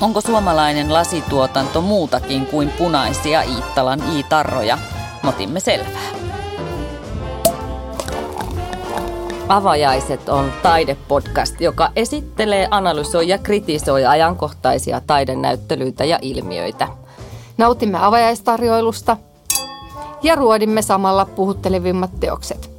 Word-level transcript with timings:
Onko 0.00 0.20
suomalainen 0.20 0.94
lasituotanto 0.94 1.80
muutakin 1.80 2.46
kuin 2.46 2.70
punaisia 2.78 3.42
Iittalan 3.42 4.02
i-tarroja? 4.16 4.78
Motimme 5.22 5.60
selvää. 5.60 6.02
Avajaiset 9.48 10.28
on 10.28 10.52
taidepodcast, 10.62 11.60
joka 11.60 11.90
esittelee, 11.96 12.68
analysoi 12.70 13.28
ja 13.28 13.38
kritisoi 13.38 14.04
ajankohtaisia 14.06 15.00
taidenäyttelyitä 15.06 16.04
ja 16.04 16.18
ilmiöitä. 16.22 16.88
Nautimme 17.58 17.98
avajaistarjoilusta 18.00 19.16
ja 20.22 20.34
ruodimme 20.34 20.82
samalla 20.82 21.24
puhuttelevimmat 21.24 22.20
teokset. 22.20 22.70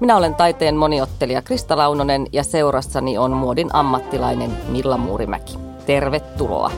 Minä 0.00 0.16
olen 0.16 0.34
taiteen 0.34 0.76
moniottelija 0.76 1.42
Krista 1.42 1.76
Launonen 1.76 2.26
ja 2.32 2.44
seurassani 2.44 3.18
on 3.18 3.32
muodin 3.32 3.74
ammattilainen 3.74 4.50
Milla 4.68 4.96
Muurimäki. 4.96 5.73
Tervetuloa. 5.86 6.72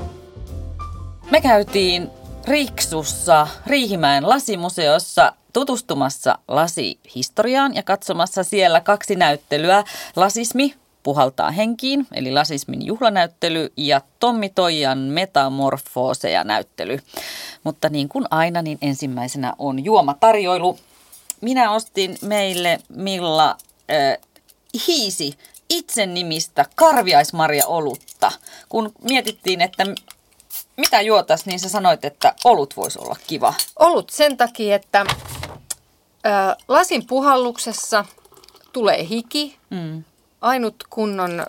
Me 1.31 1.41
käytiin 1.41 2.11
Riksussa 2.49 3.49
Riihimäen 3.67 4.29
lasimuseossa 4.29 5.33
tutustumassa 5.53 6.39
lasihistoriaan 6.49 7.75
ja 7.75 7.83
katsomassa 7.83 8.45
siellä 8.45 8.81
kaksi 8.81 9.17
näyttelyä. 9.17 9.85
Lasismi 10.17 10.75
puhaltaa 11.03 11.51
henkiin, 11.51 12.07
eli 12.13 12.33
lasismin 12.33 12.87
juhlanäyttely 12.87 13.73
ja 13.77 14.01
Tommi 14.21 14.49
Toijan 14.49 14.99
metamorfooseja 14.99 16.45
näyttely. 16.45 16.99
Mutta 17.65 17.89
niin 17.89 18.09
kuin 18.09 18.25
aina, 18.31 18.63
niin 18.63 18.79
ensimmäisenä 18.83 19.53
on 19.59 19.85
juomatarjoilu. 19.85 20.79
Minä 21.41 21.71
ostin 21.71 22.19
meille 22.23 22.79
Milla 22.89 23.51
äh, 23.51 24.19
hiisi 24.87 25.39
itse 25.69 26.07
nimistä 26.07 26.67
karviaismarja 26.75 27.67
olutta. 27.67 28.33
Kun 28.69 28.93
mietittiin, 29.03 29.61
että 29.61 29.87
mitä 30.77 31.01
juotas, 31.01 31.47
niin 31.47 31.61
sä 31.61 31.69
sanoit, 31.69 32.05
että 32.05 32.35
olut 32.45 32.77
voisi 32.77 32.99
olla 32.99 33.17
kiva. 33.27 33.55
Olut 33.79 34.11
sen 34.11 34.37
takia, 34.37 34.77
että 34.77 35.07
ö, 36.27 36.57
lasin 36.69 37.07
puhalluksessa 37.07 38.05
tulee 38.73 39.09
hiki. 39.09 39.59
Mm. 39.71 40.05
Ainut 40.41 40.85
kunnon 40.91 41.47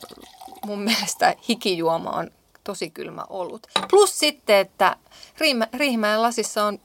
mun 0.66 0.80
mielestä 0.80 1.36
hikijuoma 1.50 2.09
on 2.09 2.31
tosi 2.64 2.90
kylmä 2.90 3.24
olut. 3.30 3.68
Plus 3.90 4.20
sitten, 4.20 4.56
että 4.56 4.96
Riihimäen 5.74 6.22
lasissa 6.22 6.64
on 6.64 6.80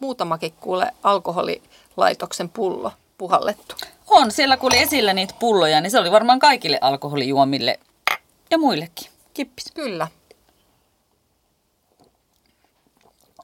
muutamakin 0.00 0.52
kuule 0.52 0.92
alkoholilaitoksen 1.02 2.48
pullo 2.48 2.92
puhallettu. 3.18 3.74
On, 4.08 4.32
siellä 4.32 4.56
kun 4.56 4.72
oli 4.72 4.82
esillä 4.82 5.12
niitä 5.12 5.34
pulloja, 5.38 5.80
niin 5.80 5.90
se 5.90 5.98
oli 5.98 6.10
varmaan 6.10 6.38
kaikille 6.38 6.78
alkoholijuomille 6.80 7.80
ja 8.50 8.58
muillekin. 8.58 9.10
Kippis. 9.34 9.64
Kyllä. 9.74 10.08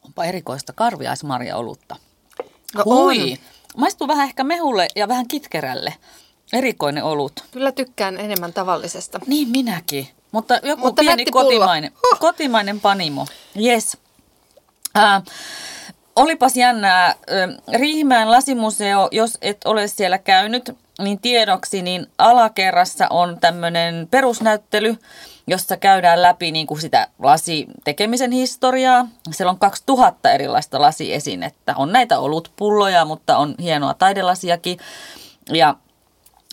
Onpa 0.04 0.24
erikoista 0.24 0.72
karviaismarja-olutta. 0.72 1.96
No 2.74 2.82
Hui. 2.84 3.32
on. 3.32 3.38
Maistuu 3.76 4.08
vähän 4.08 4.26
ehkä 4.28 4.44
mehulle 4.44 4.88
ja 4.96 5.08
vähän 5.08 5.28
kitkerälle. 5.28 5.94
Erikoinen 6.52 7.04
olut. 7.04 7.44
Kyllä 7.50 7.72
tykkään 7.72 8.16
enemmän 8.20 8.52
tavallisesta. 8.52 9.20
Niin 9.26 9.48
minäkin. 9.48 10.08
Mutta 10.32 10.54
joku 10.62 10.82
Mutta 10.82 11.02
pieni 11.02 11.24
kotimainen, 11.24 11.92
Huh. 11.92 12.18
kotimainen 12.20 12.80
panimo. 12.80 13.26
Yes. 13.62 13.96
Äh, 14.98 15.22
olipas 16.16 16.56
jännää. 16.56 17.14
Riihimäen 17.72 18.30
lasimuseo, 18.30 19.08
jos 19.12 19.38
et 19.42 19.58
ole 19.64 19.88
siellä 19.88 20.18
käynyt, 20.18 20.70
niin 20.98 21.20
tiedoksi, 21.20 21.82
niin 21.82 22.06
alakerrassa 22.18 23.06
on 23.10 23.40
tämmöinen 23.40 24.08
perusnäyttely, 24.10 24.96
jossa 25.46 25.76
käydään 25.76 26.22
läpi 26.22 26.50
niin 26.50 26.66
kuin 26.66 26.80
sitä 26.80 27.08
lasitekemisen 27.18 28.32
historiaa. 28.32 29.08
Siellä 29.30 29.50
on 29.50 29.58
2000 29.58 30.32
erilaista 30.32 30.80
lasiesinettä. 30.80 31.74
On 31.76 31.92
näitä 31.92 32.18
olutpulloja, 32.18 33.04
mutta 33.04 33.36
on 33.36 33.54
hienoa 33.58 33.94
taidelasiakin. 33.94 34.78
Ja 35.50 35.74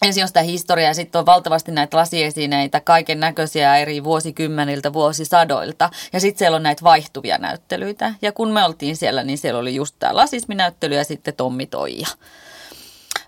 ensin 0.01 0.23
on 0.23 0.27
sitä 0.27 0.41
historiaa 0.41 0.87
ja 0.87 0.93
sitten 0.93 1.19
on 1.19 1.25
valtavasti 1.25 1.71
näitä 1.71 1.97
lasiesineitä, 1.97 2.79
kaiken 2.79 3.19
näköisiä 3.19 3.77
eri 3.77 4.03
vuosikymmeniltä, 4.03 4.93
vuosisadoilta. 4.93 5.89
Ja 6.13 6.19
sitten 6.19 6.39
siellä 6.39 6.55
on 6.55 6.63
näitä 6.63 6.83
vaihtuvia 6.83 7.37
näyttelyitä. 7.37 8.13
Ja 8.21 8.31
kun 8.31 8.51
me 8.51 8.63
oltiin 8.63 8.97
siellä, 8.97 9.23
niin 9.23 9.37
siellä 9.37 9.59
oli 9.59 9.75
just 9.75 9.95
tämä 9.99 10.15
lasisminäyttely 10.15 10.95
ja 10.95 11.03
sitten 11.03 11.33
Tommi 11.33 11.65
Toija. 11.65 12.07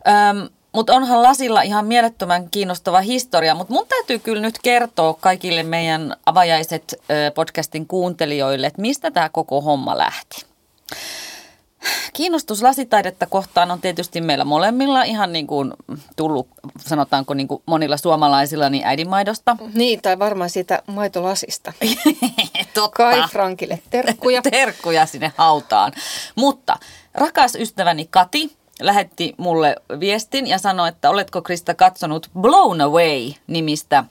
Öm, 0.08 0.50
mutta 0.74 0.94
onhan 0.94 1.24
lasilla 1.24 1.62
ihan 1.62 1.86
mielettömän 1.86 2.50
kiinnostava 2.50 3.02
historia, 3.02 3.56
mutta 3.56 3.74
mun 3.74 3.88
täytyy 3.88 4.20
kyllä 4.20 4.42
nyt 4.42 4.60
kertoa 4.64 5.14
kaikille 5.14 5.64
meidän 5.64 6.16
avajaiset 6.26 7.02
podcastin 7.36 7.88
kuuntelijoille, 7.88 8.68
että 8.68 8.82
mistä 8.82 9.12
tämä 9.12 9.30
koko 9.30 9.62
homma 9.62 9.98
lähti. 9.98 10.46
Kiinnostus 12.14 12.62
lasitaidetta 12.62 13.26
kohtaan 13.26 13.72
on 13.72 13.82
tietysti 13.82 14.22
meillä 14.22 14.44
molemmilla 14.46 15.04
ihan 15.04 15.34
niin 15.34 15.48
kuin 15.48 15.74
tullut, 16.16 16.48
sanotaanko 16.80 17.34
niin 17.34 17.48
kuin 17.48 17.64
monilla 17.66 17.98
suomalaisilla, 17.98 18.70
niin 18.70 18.86
äidinmaidosta. 18.86 19.58
Niin, 19.74 20.02
tai 20.02 20.20
varmaan 20.20 20.50
siitä 20.50 20.82
maitolasista. 20.88 21.74
Totta. 22.74 22.96
Kai 22.96 23.24
Frankille 23.32 23.80
terkkuja. 23.90 24.42
Terkkuja 24.52 25.06
sinne 25.06 25.32
hautaan. 25.38 25.92
Mutta 26.36 26.78
rakas 27.14 27.56
ystäväni 27.56 28.08
Kati 28.12 28.52
lähetti 28.82 29.36
mulle 29.38 29.76
viestin 30.00 30.48
ja 30.48 30.58
sanoi, 30.58 30.90
että 30.90 31.10
oletko 31.10 31.42
Krista 31.42 31.74
katsonut 31.74 32.30
Blown 32.40 32.82
Away-nimistä 32.82 34.04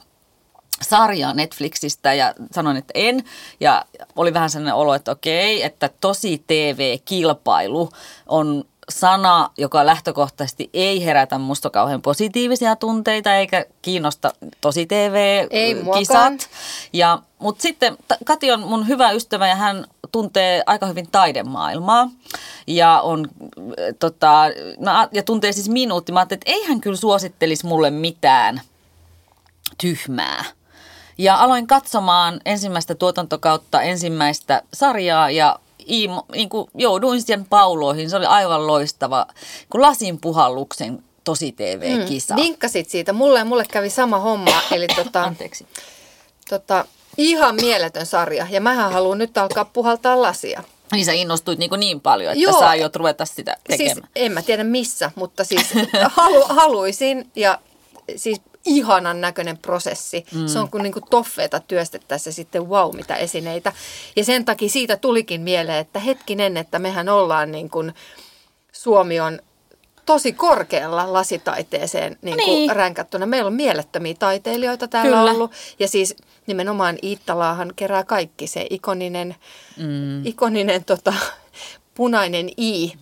sarjaa 0.80 1.34
Netflixistä 1.34 2.14
ja 2.14 2.34
sanoin, 2.52 2.76
että 2.76 2.92
en. 2.94 3.24
Ja 3.60 3.84
oli 4.16 4.34
vähän 4.34 4.50
sellainen 4.50 4.74
olo, 4.74 4.94
että 4.94 5.10
okei, 5.10 5.62
että 5.62 5.90
tosi 6.00 6.44
TV-kilpailu 6.46 7.88
on 8.26 8.64
sana, 8.88 9.50
joka 9.58 9.86
lähtökohtaisesti 9.86 10.70
ei 10.74 11.04
herätä 11.04 11.38
musta 11.38 11.70
kauhean 11.70 12.02
positiivisia 12.02 12.76
tunteita 12.76 13.34
eikä 13.34 13.66
kiinnosta 13.82 14.32
tosi 14.60 14.86
TV-kisat. 14.86 16.48
Ja, 16.92 17.18
mutta 17.38 17.62
sitten 17.62 17.96
Kati 18.24 18.52
on 18.52 18.60
mun 18.60 18.88
hyvä 18.88 19.10
ystävä 19.10 19.48
ja 19.48 19.56
hän 19.56 19.86
tuntee 20.12 20.62
aika 20.66 20.86
hyvin 20.86 21.08
taidemaailmaa 21.12 22.10
ja, 22.66 23.00
on, 23.00 23.28
tota, 23.98 24.42
no, 24.78 24.92
ja 25.12 25.22
tuntee 25.22 25.52
siis 25.52 25.68
minut. 25.68 26.10
Mä 26.10 26.20
ajattelin, 26.20 26.38
että 26.38 26.52
ei 26.52 26.68
hän 26.68 26.80
kyllä 26.80 26.96
suosittelisi 26.96 27.66
mulle 27.66 27.90
mitään 27.90 28.60
tyhmää. 29.80 30.44
Ja 31.18 31.36
aloin 31.36 31.66
katsomaan 31.66 32.40
ensimmäistä 32.44 32.94
tuotantokautta 32.94 33.82
ensimmäistä 33.82 34.62
sarjaa 34.74 35.30
ja 35.30 35.58
iimo, 35.90 36.24
niin 36.32 36.48
kuin 36.48 36.70
jouduin 36.74 37.22
sen 37.22 37.44
pauloihin. 37.44 38.10
Se 38.10 38.16
oli 38.16 38.26
aivan 38.26 38.66
loistava, 38.66 39.26
kun 39.70 39.82
lasin 39.82 40.20
puhalluksen 40.20 41.04
tosi 41.24 41.52
TV-kisa. 41.52 42.34
Mm, 42.34 42.42
vinkkasit 42.42 42.90
siitä. 42.90 43.12
Mulle 43.12 43.38
ja 43.38 43.44
mulle 43.44 43.64
kävi 43.64 43.90
sama 43.90 44.18
homma. 44.18 44.62
Eli 44.70 44.86
tota, 45.04 45.22
Anteeksi. 45.22 45.66
tota, 46.48 46.84
ihan 47.16 47.54
mieletön 47.54 48.06
sarja. 48.06 48.46
Ja 48.50 48.60
mähän 48.60 48.92
haluan 48.92 49.18
nyt 49.18 49.38
alkaa 49.38 49.64
puhaltaa 49.64 50.22
lasia. 50.22 50.64
Niin 50.92 51.04
sä 51.04 51.12
innostuit 51.12 51.58
niin, 51.58 51.70
niin 51.78 52.00
paljon, 52.00 52.32
että 52.32 52.44
Joo. 52.44 52.58
sä 52.58 52.68
aiot 52.68 52.96
ruveta 52.96 53.24
sitä 53.26 53.56
tekemään. 53.68 53.96
Siis 53.96 54.06
en 54.16 54.32
mä 54.32 54.42
tiedä 54.42 54.64
missä, 54.64 55.10
mutta 55.14 55.44
siis 55.44 55.66
halu, 56.16 56.44
haluaisin 56.48 57.30
ja 57.36 57.58
siis 58.16 58.40
ihanan 58.64 59.20
näköinen 59.20 59.58
prosessi. 59.58 60.26
Mm. 60.34 60.46
Se 60.46 60.58
on 60.58 60.70
kuin, 60.70 60.82
niin 60.82 60.92
kuin 60.92 61.04
toffeeta 61.10 61.60
työstettäessä 61.60 62.32
sitten 62.32 62.68
wow 62.68 62.96
mitä 62.96 63.16
esineitä. 63.16 63.72
Ja 64.16 64.24
sen 64.24 64.44
takia 64.44 64.68
siitä 64.68 64.96
tulikin 64.96 65.40
mieleen, 65.40 65.78
että 65.78 65.98
hetkinen, 65.98 66.56
että 66.56 66.78
mehän 66.78 67.08
ollaan 67.08 67.52
niin 67.52 67.70
kuin, 67.70 67.94
Suomi 68.72 69.20
on 69.20 69.40
tosi 70.06 70.32
korkealla 70.32 71.12
lasitaiteeseen 71.12 72.18
niin 72.22 72.36
kuin 72.36 72.46
niin. 72.46 72.76
ränkättynä. 72.76 73.26
Meillä 73.26 73.46
on 73.46 73.54
mielettömiä 73.54 74.14
taiteilijoita 74.18 74.88
täällä 74.88 75.16
Kyllä. 75.16 75.32
ollut. 75.32 75.52
Ja 75.78 75.88
siis 75.88 76.16
nimenomaan 76.46 76.98
Iittalaahan 77.02 77.72
kerää 77.76 78.04
kaikki 78.04 78.46
se 78.46 78.66
ikoninen, 78.70 79.36
mm. 79.76 80.26
ikoninen 80.26 80.84
tota, 80.84 81.14
punainen 81.94 82.48
I 82.56 82.92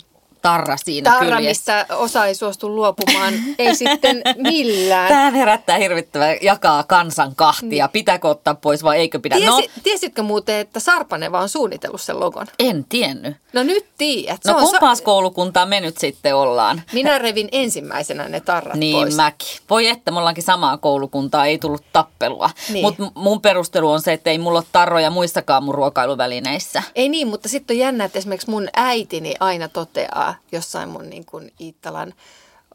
Tarra 0.42 0.76
siinä 0.76 1.10
tarra, 1.10 1.36
kyljessä. 1.36 1.48
mistä 1.82 1.86
osa 1.96 2.26
ei 2.26 2.34
suostu 2.34 2.74
luopumaan, 2.74 3.34
ei 3.58 3.74
sitten 3.74 4.22
millään. 4.36 5.08
Tämähän 5.12 5.34
herättää 5.34 5.78
hirvittävää, 5.78 6.36
jakaa 6.42 6.82
kansan 6.84 7.34
kahtia. 7.36 7.88
Pitääkö 7.88 8.28
ottaa 8.28 8.54
pois 8.54 8.82
vai 8.82 8.98
eikö 8.98 9.18
pidä? 9.20 9.34
No, 9.46 9.56
Tiesi, 9.56 9.80
tiesitkö 9.82 10.22
muuten, 10.22 10.56
että 10.56 10.80
Sarpaneva 10.80 11.40
on 11.40 11.48
suunnitellut 11.48 12.00
sen 12.00 12.20
logon? 12.20 12.46
en 12.58 12.84
tiennyt. 12.88 13.36
No 13.52 13.62
nyt 13.62 13.86
tiedät. 13.98 14.40
No 14.46 14.54
on 14.54 14.60
sa- 14.60 14.66
kumpaas 14.70 15.00
koulukuntaa 15.02 15.66
me 15.66 15.80
nyt 15.80 15.98
sitten 15.98 16.36
ollaan? 16.36 16.82
Minä 16.92 17.18
revin 17.18 17.48
ensimmäisenä 17.52 18.28
ne 18.28 18.40
tarrat 18.40 18.74
Niin 18.74 18.96
pois. 18.96 19.16
mäkin. 19.16 19.48
Voi 19.70 19.86
että, 19.88 20.10
me 20.10 20.18
ollaankin 20.18 20.44
samaa 20.44 20.76
koulukuntaa, 20.76 21.46
ei 21.46 21.58
tullut 21.58 21.84
tappelua. 21.92 22.50
Niin. 22.72 22.84
Mutta 22.84 23.02
mun 23.14 23.40
perustelu 23.40 23.90
on 23.90 24.00
se, 24.02 24.12
että 24.12 24.30
ei 24.30 24.38
mulla 24.38 24.58
ole 24.58 24.66
tarroja 24.72 25.10
muissakaan 25.10 25.62
mun 25.64 25.74
ruokailuvälineissä. 25.74 26.82
Ei 26.94 27.08
niin, 27.08 27.28
mutta 27.28 27.48
sitten 27.48 27.74
on 27.74 27.78
jännä, 27.78 28.04
että 28.04 28.18
esimerkiksi 28.18 28.50
mun 28.50 28.68
äitini 28.76 29.34
aina 29.40 29.68
toteaa 29.68 30.34
jossain 30.52 30.88
mun 30.88 31.10
niin 31.10 31.24
kuin 31.24 31.52
Iittalan 31.60 32.14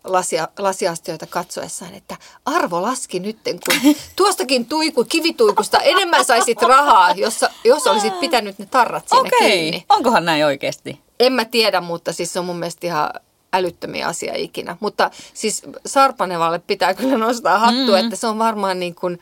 lasia, 0.05 0.47
lasiastioita 0.59 1.27
katsoessaan, 1.27 1.93
että 1.93 2.17
arvo 2.45 2.81
laski 2.81 3.19
nytten, 3.19 3.59
kun 3.65 3.95
tuostakin 4.15 4.65
tuiku, 4.65 5.03
kivituikusta 5.03 5.79
enemmän 5.79 6.25
saisit 6.25 6.61
rahaa, 6.61 7.11
jos, 7.11 7.45
jos 7.63 7.87
olisit 7.87 8.19
pitänyt 8.19 8.59
ne 8.59 8.65
tarrat 8.65 9.07
sinne 9.07 9.29
Okei, 9.37 9.51
kiinni. 9.51 9.85
onkohan 9.89 10.25
näin 10.25 10.45
oikeasti? 10.45 10.99
En 11.19 11.33
mä 11.33 11.45
tiedä, 11.45 11.81
mutta 11.81 12.13
siis 12.13 12.33
se 12.33 12.39
on 12.39 12.45
mun 12.45 12.59
mielestä 12.59 12.87
ihan 12.87 13.09
älyttömiä 13.53 14.07
asia 14.07 14.33
ikinä. 14.35 14.77
Mutta 14.79 15.11
siis 15.33 15.61
Sarpanevalle 15.85 16.59
pitää 16.59 16.93
kyllä 16.93 17.17
nostaa 17.17 17.59
hattua, 17.59 17.97
mm. 17.97 18.03
että 18.03 18.15
se 18.15 18.27
on 18.27 18.39
varmaan 18.39 18.79
niin 18.79 18.95
kuin 18.95 19.19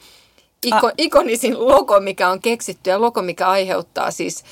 iko, 0.63 0.91
ikonisin 0.97 1.67
logo, 1.67 1.99
mikä 1.99 2.29
on 2.29 2.41
keksitty 2.41 2.89
ja 2.89 3.01
logo, 3.01 3.21
mikä 3.21 3.49
aiheuttaa 3.49 4.11
siis 4.11 4.43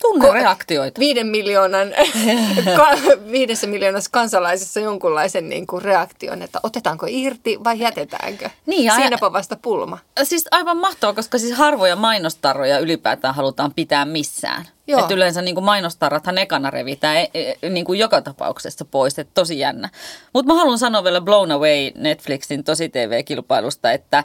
Tunnereaktioita. 0.00 0.98
viiden 0.98 1.26
miljoonan, 1.26 1.88
ka- 2.76 3.22
viidessä 3.30 3.66
miljoonassa 3.66 4.10
kansalaisessa 4.10 4.80
jonkunlaisen 4.80 5.48
niin 5.48 5.66
kuin 5.66 5.82
reaktion, 5.82 6.42
että 6.42 6.60
otetaanko 6.62 7.06
irti 7.08 7.58
vai 7.64 7.78
jätetäänkö. 7.78 8.50
Niin, 8.66 8.84
ja- 8.84 8.94
Siinäpä 8.94 9.32
vasta 9.32 9.56
pulma. 9.62 9.98
Siis 10.22 10.44
aivan 10.50 10.76
mahtavaa, 10.76 11.14
koska 11.14 11.38
siis 11.38 11.58
harvoja 11.58 11.96
mainostarroja 11.96 12.78
ylipäätään 12.78 13.34
halutaan 13.34 13.74
pitää 13.74 14.04
missään. 14.04 14.64
Joo. 14.86 15.04
Et 15.04 15.10
yleensä 15.10 15.42
niin 15.42 15.64
mainostarrathan 15.64 16.38
ekana 16.38 16.70
revitään 16.70 17.16
e, 17.16 17.26
e, 17.62 17.68
niin 17.70 17.84
kuin 17.84 17.98
joka 17.98 18.22
tapauksessa 18.22 18.84
pois, 18.84 19.18
että 19.18 19.34
tosi 19.34 19.58
jännä. 19.58 19.88
Mutta 20.32 20.52
mä 20.52 20.58
haluan 20.58 20.78
sanoa 20.78 21.04
vielä 21.04 21.20
Blown 21.20 21.50
Away 21.52 21.90
Netflixin 21.94 22.64
tosi 22.64 22.88
TV-kilpailusta, 22.88 23.92
että 23.92 24.24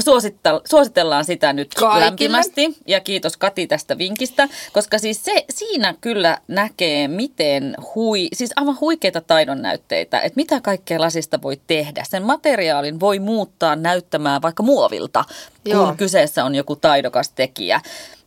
suosittel- 0.00 0.60
suositellaan 0.70 1.24
sitä 1.24 1.52
nyt 1.52 1.74
Kaikille. 1.74 2.04
lämpimästi. 2.04 2.76
Ja 2.86 3.00
kiitos 3.00 3.36
Kati 3.36 3.66
tästä 3.66 3.98
vinkistä, 3.98 4.48
koska 4.72 4.98
siis 4.98 5.24
se, 5.24 5.44
siinä 5.50 5.94
kyllä 6.00 6.38
näkee, 6.48 7.08
miten 7.08 7.74
hui, 7.94 8.28
siis 8.32 8.50
aivan 8.56 8.80
huikeita 8.80 9.20
taidon 9.20 9.62
näytteitä, 9.62 10.20
että 10.20 10.36
mitä 10.36 10.60
kaikkea 10.60 11.00
lasista 11.00 11.42
voi 11.42 11.60
tehdä. 11.66 12.04
Sen 12.08 12.22
materiaalin 12.22 13.00
voi 13.00 13.18
muuttaa 13.18 13.76
näyttämään 13.76 14.42
vaikka 14.42 14.62
muovilta, 14.62 15.24
kun 15.64 15.72
Joo. 15.72 15.94
kyseessä 15.96 16.44
on 16.44 16.54
joku 16.54 16.76
taidokas 16.76 17.30
tekijä. 17.30 17.80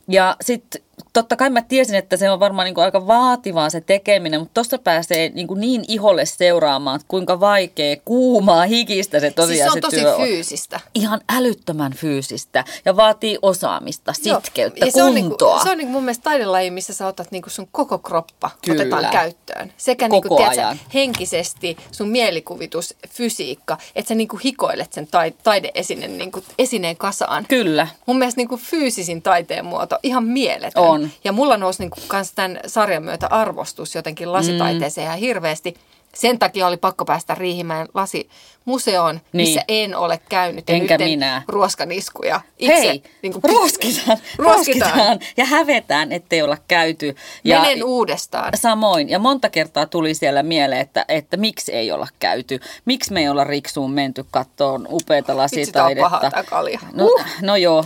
Ja 0.08 0.36
sitten 0.40 0.82
totta 1.20 1.36
kai 1.36 1.50
mä 1.50 1.62
tiesin, 1.62 1.94
että 1.94 2.16
se 2.16 2.30
on 2.30 2.40
varmaan 2.40 2.64
niin 2.64 2.74
kuin 2.74 2.84
aika 2.84 3.06
vaativaa 3.06 3.70
se 3.70 3.80
tekeminen, 3.80 4.40
mutta 4.40 4.54
tuossa 4.54 4.78
pääsee 4.78 5.28
niin, 5.28 5.46
kuin 5.46 5.60
niin 5.60 5.84
iholle 5.88 6.26
seuraamaan, 6.26 6.96
että 6.96 7.08
kuinka 7.08 7.40
vaikea, 7.40 7.96
kuumaa, 8.04 8.64
hikistä 8.66 9.20
se 9.20 9.30
tosiaan 9.30 9.56
Siis 9.56 9.62
se 9.64 9.68
on 9.70 9.74
se 9.74 9.80
tosi 9.80 9.96
työ 9.96 10.16
on. 10.16 10.22
fyysistä. 10.22 10.80
Ihan 10.94 11.20
älyttömän 11.36 11.92
fyysistä 11.92 12.64
ja 12.84 12.96
vaatii 12.96 13.38
osaamista, 13.42 14.12
Joo. 14.24 14.40
sitkeyttä, 14.40 14.86
Ja 14.86 14.92
se 14.92 15.02
on, 15.02 15.14
kuntoa. 15.14 15.48
niinku, 15.54 15.64
se 15.64 15.70
on 15.70 15.78
niinku 15.78 15.92
mun 15.92 16.02
mielestä 16.02 16.22
taidelaji, 16.22 16.70
missä 16.70 16.94
sä 16.94 17.06
otat 17.06 17.30
niinku 17.30 17.50
sun 17.50 17.68
koko 17.72 17.98
kroppa, 17.98 18.50
Kyllä. 18.64 18.80
otetaan 18.82 19.06
käyttöön. 19.12 19.72
Sekä 19.76 20.08
Koko 20.08 20.14
niinku, 20.14 20.36
tiedätkö, 20.36 20.60
ajan. 20.60 20.80
henkisesti, 20.94 21.76
sun 21.92 22.08
mielikuvitus, 22.08 22.94
fysiikka, 23.08 23.78
että 23.96 24.08
sä 24.08 24.14
niinku 24.14 24.36
hikoilet 24.44 24.92
sen 24.92 25.06
tai, 25.06 25.34
taideesinen 25.42 26.18
niinku, 26.18 26.44
esineen 26.58 26.96
kasaan. 26.96 27.46
Kyllä. 27.48 27.88
Mun 28.06 28.18
mielestä 28.18 28.38
niinku 28.38 28.56
fyysisin 28.56 29.22
taiteen 29.22 29.64
muoto, 29.64 29.98
ihan 30.02 30.24
mieletön. 30.24 30.82
On. 30.82 31.05
Ja 31.24 31.32
mulla 31.32 31.56
nousi 31.56 31.82
niinku 31.82 31.98
kans 32.08 32.32
tämän 32.32 32.60
sarjan 32.66 33.02
myötä 33.02 33.26
arvostus 33.30 33.94
jotenkin 33.94 34.32
lasitaiteeseen 34.32 35.06
ihan 35.06 35.18
hirveästi. 35.18 35.74
Sen 36.14 36.38
takia 36.38 36.66
oli 36.66 36.76
pakko 36.76 37.04
päästä 37.04 37.34
Riihimäen 37.34 37.88
lasimuseoon, 37.94 39.20
missä 39.32 39.60
Niin. 39.68 39.82
en 39.92 39.96
ole 39.96 40.20
käynyt. 40.28 40.68
Ja 40.68 40.74
Enkä 40.74 40.94
nyt 40.94 41.00
en 41.00 41.08
minä. 41.10 41.42
ruoskan 41.48 41.92
iskuja. 41.92 42.40
Itse, 42.58 42.76
Hei, 42.80 43.02
niinku, 43.22 43.40
ruoskitaan, 43.42 44.18
Ruoskitaan. 44.38 44.92
ruoskitaan 44.94 45.18
ja 45.36 45.44
hävetään, 45.44 46.12
ettei 46.12 46.42
olla 46.42 46.56
käyty. 46.68 47.16
Ja 47.44 47.60
Menen 47.60 47.84
uudestaan. 47.84 48.52
Samoin. 48.56 49.08
Ja 49.10 49.18
monta 49.18 49.48
kertaa 49.48 49.86
tuli 49.86 50.14
siellä 50.14 50.42
mieleen, 50.42 50.80
että, 50.80 51.04
että 51.08 51.36
miksi 51.36 51.72
ei 51.72 51.92
olla 51.92 52.08
käyty. 52.18 52.60
Miksi 52.84 53.12
me 53.12 53.20
ei 53.20 53.28
olla 53.28 53.44
Riksuun 53.44 53.90
menty 53.90 54.24
kattoon 54.30 54.88
Vitsi, 54.92 55.30
on 55.30 55.36
lasitaidetta. 55.36 56.10
paha 56.10 56.30
tää 56.30 56.42
kalja. 56.44 56.78
No, 56.92 57.04
Uh. 57.04 57.24
no 57.42 57.56
joo, 57.56 57.84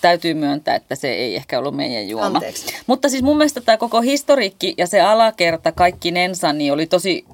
täytyy 0.00 0.34
myöntää, 0.34 0.74
että 0.74 0.94
se 0.94 1.12
ei 1.12 1.36
ehkä 1.36 1.58
ollut 1.58 1.76
meidän 1.76 2.08
juoma. 2.08 2.26
Anteeksi. 2.26 2.66
Mutta 2.86 3.08
siis 3.08 3.22
mun 3.22 3.36
mielestä 3.36 3.60
tämä 3.60 3.76
koko 3.76 4.00
historiikki 4.00 4.74
ja 4.78 4.86
se 4.86 5.00
alakerta 5.00 5.72
kaikkinensa 5.72 6.52
niin 6.52 6.72
oli 6.72 6.86
tosi 6.86 7.24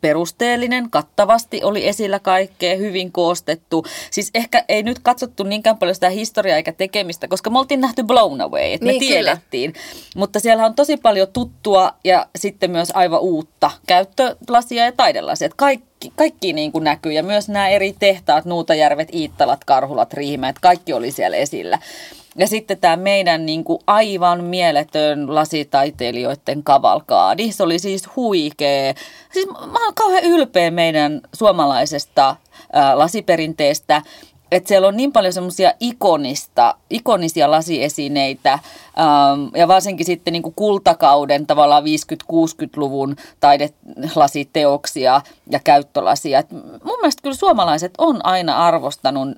perusteellinen, 0.00 0.90
kattavasti 0.90 1.64
oli 1.64 1.88
esillä 1.88 2.18
kaikkea, 2.18 2.76
hyvin 2.76 3.12
koostettu. 3.12 3.84
Siis 4.10 4.30
ehkä 4.34 4.64
ei 4.68 4.82
nyt 4.82 4.98
katsottu 4.98 5.42
niinkään 5.42 5.78
paljon 5.78 5.94
sitä 5.94 6.10
historiaa 6.10 6.56
eikä 6.56 6.72
tekemistä, 6.72 7.28
koska 7.28 7.50
me 7.50 7.58
oltiin 7.58 7.80
nähty 7.80 8.02
blown 8.02 8.40
away, 8.40 8.72
että 8.72 8.86
me 8.86 8.92
Niin, 8.92 9.00
kyllä. 9.00 9.14
tiedettiin. 9.22 9.74
Mutta 10.16 10.40
siellä 10.40 10.66
on 10.66 10.74
tosi 10.74 10.96
paljon 10.96 11.28
tuttua 11.32 11.92
ja 12.04 12.26
sitten 12.36 12.70
myös 12.70 12.90
aivan 12.94 13.20
uutta 13.20 13.70
käyttölasia 13.86 14.84
ja 14.84 14.92
taidelasia. 14.92 15.46
Että 15.46 15.56
kaikki, 15.56 15.89
kaikki 16.16 16.52
niin 16.52 16.72
kuin 16.72 16.84
näkyy 16.84 17.12
ja 17.12 17.22
myös 17.22 17.48
nämä 17.48 17.68
eri 17.68 17.94
tehtaat, 17.98 18.44
Nuutajärvet, 18.44 19.14
Iittalat, 19.14 19.64
Karhulat, 19.64 20.12
Riihimäet, 20.12 20.58
kaikki 20.58 20.92
oli 20.92 21.10
siellä 21.10 21.36
esillä. 21.36 21.78
Ja 22.36 22.46
sitten 22.46 22.78
tämä 22.78 22.96
meidän 22.96 23.46
niin 23.46 23.64
kuin 23.64 23.78
aivan 23.86 24.44
mieletön 24.44 25.34
lasitaiteilijoiden 25.34 26.62
kavalkaadi. 26.62 27.52
Se 27.52 27.62
oli 27.62 27.78
siis 27.78 28.16
huikea. 28.16 28.94
Siis 29.32 29.46
mä 29.46 29.84
oon 29.84 29.94
kauhean 29.94 30.24
ylpeä 30.24 30.70
meidän 30.70 31.20
suomalaisesta 31.34 32.36
ää, 32.72 32.98
lasiperinteestä. 32.98 34.02
Että 34.52 34.68
siellä 34.68 34.88
on 34.88 34.96
niin 34.96 35.12
paljon 35.12 35.32
semmoisia 35.32 35.72
ikonista, 35.80 36.74
ikonisia 36.90 37.50
lasiesineitä 37.50 38.52
ähm, 38.52 39.56
ja 39.56 39.68
varsinkin 39.68 40.06
sitten 40.06 40.32
niin 40.32 40.42
kuin 40.42 40.54
kultakauden 40.54 41.46
tavallaan 41.46 41.82
50-60-luvun 42.32 43.16
taidelasiteoksia 43.40 45.20
ja 45.50 45.60
käyttölasia. 45.64 46.38
Et 46.38 46.50
mun 46.84 46.98
mielestä 47.00 47.22
kyllä 47.22 47.36
suomalaiset 47.36 47.92
on 47.98 48.26
aina 48.26 48.66
arvostanut 48.66 49.28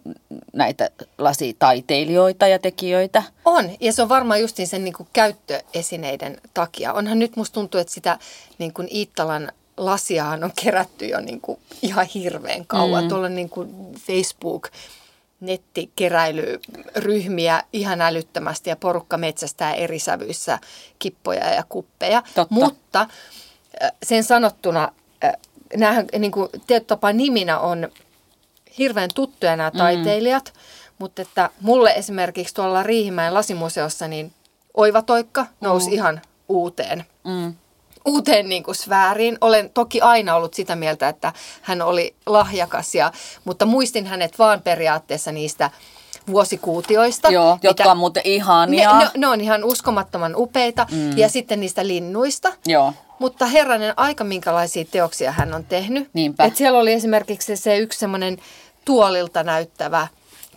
näitä 0.53 0.91
lasitaiteilijoita 1.19 2.47
ja 2.47 2.59
tekijöitä. 2.59 3.23
On, 3.45 3.71
ja 3.81 3.93
se 3.93 4.03
on 4.03 4.09
varmaan 4.09 4.41
justiin 4.41 4.69
sen 4.69 4.85
niin 4.85 4.95
kuin 4.95 5.09
käyttöesineiden 5.13 6.41
takia. 6.55 6.93
Onhan 6.93 7.19
nyt 7.19 7.37
musta 7.37 7.55
tuntuu, 7.55 7.81
että 7.81 7.93
sitä 7.93 8.19
niin 8.59 8.73
kuin 8.73 8.89
Iittalan 8.93 9.53
lasiahan 9.77 10.45
on 10.45 10.53
kerätty 10.65 11.07
jo 11.07 11.21
niin 11.21 11.41
kuin 11.41 11.59
ihan 11.83 12.07
hirveän 12.07 12.67
kauan. 12.67 13.05
Mm. 13.05 13.09
Tuolla 13.09 13.29
niin 13.29 13.49
kuin 13.49 13.95
Facebook 14.07 14.69
nettikeräilyryhmiä 15.43 17.63
ihan 17.73 18.01
älyttömästi 18.01 18.71
ja 18.71 18.77
porukka 18.77 19.17
metsästää 19.17 19.75
eri 19.75 19.99
sävyissä 19.99 20.59
kippoja 20.99 21.55
ja 21.55 21.65
kuppeja. 21.69 22.23
Totta. 22.35 22.55
Mutta 22.55 23.07
äh, 23.83 23.93
sen 24.03 24.25
sanottuna, 24.25 24.93
äh, 25.25 25.33
näähän 25.77 26.07
niin 26.19 26.33
kuin, 26.33 26.49
tietyllä 26.67 26.89
tapaa 26.89 27.13
niminä 27.13 27.59
on 27.59 27.89
hirveän 28.79 29.11
tuttuja 29.15 29.57
nämä 29.57 29.71
taiteilijat, 29.71 30.53
mm. 30.55 30.61
mutta 30.99 31.23
että 31.23 31.51
mulle 31.61 31.91
esimerkiksi 31.91 32.55
tuolla 32.55 32.83
Riihimäen 32.83 33.35
lasimuseossa 33.35 34.09
niin 34.09 34.33
Oivatoikka 34.75 35.47
nousi 35.61 35.87
mm. 35.87 35.93
ihan 35.93 36.21
uuteen, 36.49 37.05
Mm. 37.25 37.55
Uuteen 38.05 38.49
niin 38.49 38.63
kuin 38.63 38.75
sfääriin. 38.75 39.39
Olen 39.41 39.71
toki 39.71 40.01
aina 40.01 40.37
ollut 40.37 40.55
sitä 40.55 40.77
mieltä, 40.77 41.09
että 41.09 41.33
hän 41.63 41.83
oli 41.83 42.15
lahjakas, 42.27 42.95
ja, 42.95 43.13
mutta 43.45 43.67
muistin 43.67 44.07
hänet 44.07 44.39
vaan 44.39 44.63
periaatteessa 44.63 45.33
niistä 45.33 45.71
vuosikuutioista. 46.27 47.31
Joo, 47.31 47.59
jotka 47.63 47.91
on 47.91 47.97
muuten 47.97 48.23
ne, 48.25 48.31
ihania. 48.31 48.99
ne, 48.99 49.11
ne 49.17 49.29
on 49.29 49.41
ihan 49.41 49.65
uskomattoman 49.65 50.37
upeita. 50.37 50.87
Mm. 50.91 51.19
Ja 51.19 51.29
sitten 51.29 51.61
niistä 51.61 51.87
linnuista. 51.87 52.53
Joo. 52.67 52.93
Mutta 53.19 53.47
herranen 53.47 53.95
aika, 53.97 54.25
minkälaisia 54.25 54.85
teoksia 54.91 55.33
hän 55.33 55.55
on 55.55 55.65
tehnyt. 55.65 56.11
Niinpä. 56.13 56.45
Et 56.45 56.57
siellä 56.57 56.79
oli 56.79 56.93
esimerkiksi 56.93 57.57
se 57.57 57.79
yksi 57.79 57.99
semmoinen 57.99 58.39
tuolilta 58.85 59.43
näyttävä 59.43 60.09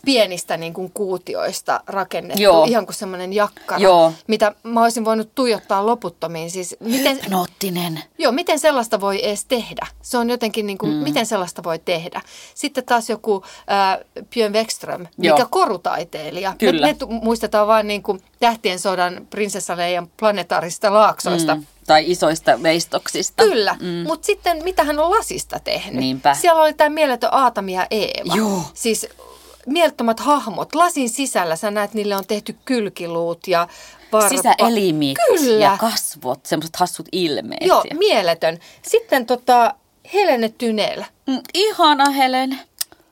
pienistä 0.06 0.58
niin 0.58 0.74
kuin 0.74 0.92
kuutioista 0.94 1.82
rakennettu, 1.88 2.44
Joo. 2.44 2.66
ihan 2.66 2.86
kuin 2.86 2.96
semmoinen 2.96 3.34
jakkara, 3.34 3.82
Joo. 3.82 4.14
mitä 4.28 4.54
mä 4.64 4.84
olisin 4.84 5.06
voinut 5.06 5.36
tuijottaa 5.36 5.86
loputtomiin. 5.86 6.52
Siis 6.52 6.76
miten, 6.80 7.16
Hypnoottinen. 7.16 8.04
joo, 8.18 8.32
miten 8.32 8.60
sellaista 8.60 9.02
voi 9.02 9.26
edes 9.26 9.46
tehdä? 9.46 9.88
Se 10.02 10.18
on 10.18 10.30
jotenkin 10.30 10.68
niin 10.68 10.78
kuin, 10.78 10.92
mm. 10.92 10.98
miten 10.98 11.26
sellaista 11.26 11.64
voi 11.64 11.80
tehdä? 11.80 12.22
Sitten 12.56 12.86
taas 12.86 13.10
joku 13.10 13.44
äh, 13.72 14.26
Björn 14.34 14.54
Wexström, 14.54 15.08
Joo. 15.18 15.38
mikä 15.38 15.48
korutaiteilija. 15.50 16.56
Kyllä. 16.58 16.88
Me, 16.88 16.96
me 17.10 17.20
muistetaan 17.22 17.68
vain 17.68 17.88
niin 17.88 18.04
kuin 18.04 18.22
Tähtien 18.40 18.80
sodan 18.80 19.28
prinsessaleijan 19.30 20.08
planetaarisista 20.20 20.94
laaksoista. 20.94 21.56
Mm. 21.56 21.66
Tai 21.88 22.12
isoista 22.12 22.64
veistoksista. 22.64 23.44
Kyllä, 23.44 23.76
mm. 23.82 23.88
mutta 23.88 24.26
sitten 24.26 24.64
mitä 24.64 24.84
hän 24.84 25.00
on 25.00 25.12
lasista 25.12 25.60
tehnyt? 25.60 26.00
Niinpä. 26.00 26.34
Siellä 26.34 26.62
oli 26.62 26.74
tämä 26.74 26.90
mieletön 26.90 27.30
Aatami 27.34 27.74
ja 27.74 27.88
Eeva. 27.92 28.36
Joo. 28.36 28.62
Siis 28.74 29.08
mielettömät 29.66 30.20
hahmot. 30.20 30.76
Lasin 30.76 31.10
sisällä 31.10 31.56
sä 31.56 31.72
näet, 31.72 31.94
niille 31.94 32.16
on 32.16 32.26
tehty 32.28 32.56
kylkiluut 32.66 33.48
ja 33.48 33.68
varpa. 34.12 34.30
Sisäelimit 34.30 35.18
Kyllä. 35.28 35.64
ja 35.66 35.78
kasvot, 35.80 36.46
semmoiset 36.46 36.76
hassut 36.76 37.08
ilmeet. 37.12 37.62
Joo, 37.66 37.84
ja- 37.90 37.96
mieletön. 37.98 38.60
Sitten 38.82 39.26
tota, 39.26 39.74
Helene 40.14 40.50
Tynel. 40.50 41.04
Mm, 41.28 41.40
ihana 41.54 42.10
Helen. 42.10 42.60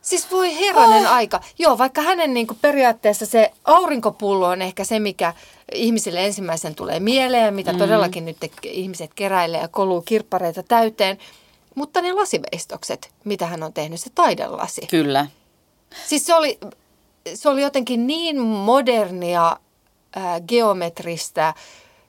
Siis 0.02 0.32
voi 0.32 0.60
herranen 0.60 1.06
Oh. 1.08 1.14
aika. 1.14 1.42
Joo, 1.60 1.78
vaikka 1.78 2.02
hänen 2.02 2.34
niin 2.34 2.48
kuin 2.48 2.58
periaatteessa 2.62 3.26
se 3.26 3.52
aurinkopullo 3.66 4.48
on 4.48 4.62
ehkä 4.62 4.84
se, 4.84 5.00
mikä 5.00 5.34
ihmisille 5.74 6.26
ensimmäisen 6.26 6.76
tulee 6.76 7.00
mieleen, 7.00 7.54
mitä 7.54 7.74
mm. 7.74 7.78
todellakin 7.80 8.26
nyt 8.26 8.38
ihmiset 8.64 9.12
keräilee 9.14 9.62
ja 9.62 9.68
koluu 9.68 10.02
kirppareita 10.02 10.64
täyteen. 10.64 11.18
mutta 11.76 12.02
ne 12.02 12.14
lasiveistokset, 12.14 13.12
mitä 13.24 13.46
hän 13.46 13.64
on 13.64 13.74
tehnyt, 13.74 14.00
se 14.00 14.10
taidelasi. 14.16 14.82
Kyllä. 14.90 15.28
Siis 16.08 16.26
se 16.26 16.36
oli, 16.36 16.60
se 17.34 17.50
oli 17.50 17.62
jotenkin 17.62 18.08
niin 18.08 18.40
modernia, 18.40 19.58
ää, 20.16 20.40
geometristä, 20.42 21.54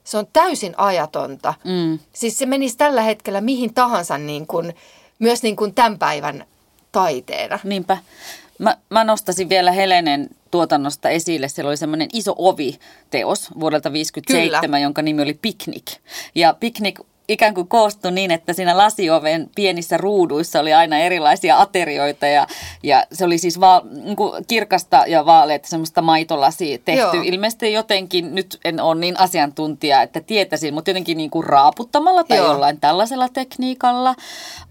se 0.03 0.17
on 0.17 0.27
täysin 0.33 0.73
ajatonta. 0.77 1.53
Mm. 1.63 1.99
Siis 2.13 2.37
se 2.37 2.45
menisi 2.45 2.77
tällä 2.77 3.01
hetkellä 3.01 3.41
mihin 3.41 3.73
tahansa 3.73 4.17
niin 4.17 4.47
kuin, 4.47 4.75
myös 5.19 5.43
niin 5.43 5.55
kuin 5.55 5.73
tämän 5.73 5.99
päivän 5.99 6.45
taiteena. 6.91 7.59
Niinpä. 7.63 7.97
Mä, 8.59 8.77
mä 8.89 9.03
nostasin 9.03 9.49
vielä 9.49 9.71
Helenen 9.71 10.29
tuotannosta 10.51 11.09
esille. 11.09 11.47
Siellä 11.47 11.69
oli 11.69 11.77
semmoinen 11.77 12.09
iso 12.13 12.35
ovi-teos 12.37 13.49
vuodelta 13.59 13.93
57, 13.93 14.61
Kyllä. 14.61 14.79
jonka 14.79 15.01
nimi 15.01 15.21
oli 15.21 15.33
Picnic. 15.33 15.95
Ja 16.35 16.53
Picnic 16.53 16.99
ikään 17.27 17.53
kuin 17.53 17.67
koostui 17.67 18.11
niin, 18.11 18.31
että 18.31 18.53
siinä 18.53 18.77
lasioven 18.77 19.49
pienissä 19.55 19.97
ruuduissa 19.97 20.59
oli 20.59 20.73
aina 20.73 20.97
erilaisia 20.97 21.59
aterioita 21.59 22.27
ja, 22.27 22.47
ja 22.83 23.03
se 23.11 23.25
oli 23.25 23.37
siis 23.37 23.59
va, 23.59 23.81
niin 24.03 24.15
kuin 24.15 24.45
kirkasta 24.47 25.03
ja 25.07 25.25
vaaleita 25.25 25.67
semmoista 25.67 26.01
maitolasia 26.01 26.77
tehty. 26.85 27.17
Joo. 27.17 27.23
Ilmeisesti 27.23 27.73
jotenkin, 27.73 28.35
nyt 28.35 28.59
en 28.65 28.79
ole 28.79 28.99
niin 28.99 29.19
asiantuntija, 29.19 30.01
että 30.01 30.21
tietäisin, 30.21 30.73
mutta 30.73 30.89
jotenkin 30.89 31.17
niin 31.17 31.31
kuin 31.31 31.43
raaputtamalla 31.43 32.23
tai 32.23 32.37
Joo. 32.37 32.47
jollain 32.47 32.79
tällaisella 32.79 33.29
tekniikalla. 33.29 34.15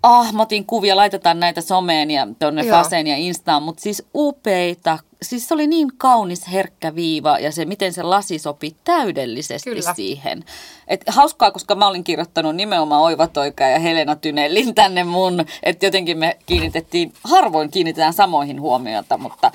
Ah, 0.03 0.33
mä 0.33 0.43
otin 0.43 0.67
kuvia, 0.67 0.97
laitetaan 0.97 1.41
näitä 1.41 1.61
someen 1.61 2.11
ja 2.11 2.29
tuonne 2.39 2.65
Faseen 2.65 3.07
ja 3.07 3.17
Instaan, 3.17 3.63
mutta 3.63 3.83
siis 3.83 4.03
upeita 4.15 4.99
siis 5.25 5.49
se 5.49 5.55
oli 5.55 5.67
niin 5.67 5.89
kaunis 5.97 6.53
herkkä 6.53 6.95
viiva 6.95 7.39
ja 7.39 7.53
se, 7.53 7.65
miten 7.65 7.93
se 7.93 8.03
lasi 8.03 8.39
sopi 8.39 8.77
täydellisesti 8.85 9.71
Kyllä. 9.71 9.95
siihen. 9.95 10.45
Et 10.89 11.01
hauskaa, 11.07 11.51
koska 11.51 11.75
mä 11.75 11.87
olin 11.87 12.05
kirjoittanut 12.05 12.57
nimenomaan 12.57 13.03
Oiva 13.03 13.27
Toika 13.27 13.65
ja 13.65 13.79
Helena 13.79 14.17
Tynellin 14.17 14.75
tänne 14.75 15.05
mun, 15.05 15.47
että 15.63 15.87
jotenkin 15.87 16.19
me 16.19 16.37
kiinnitettiin, 16.47 17.13
harvoin 17.25 17.71
kiinnitetään 17.71 18.13
samoihin 18.13 18.61
huomiota, 18.61 19.19
mutta, 19.19 19.53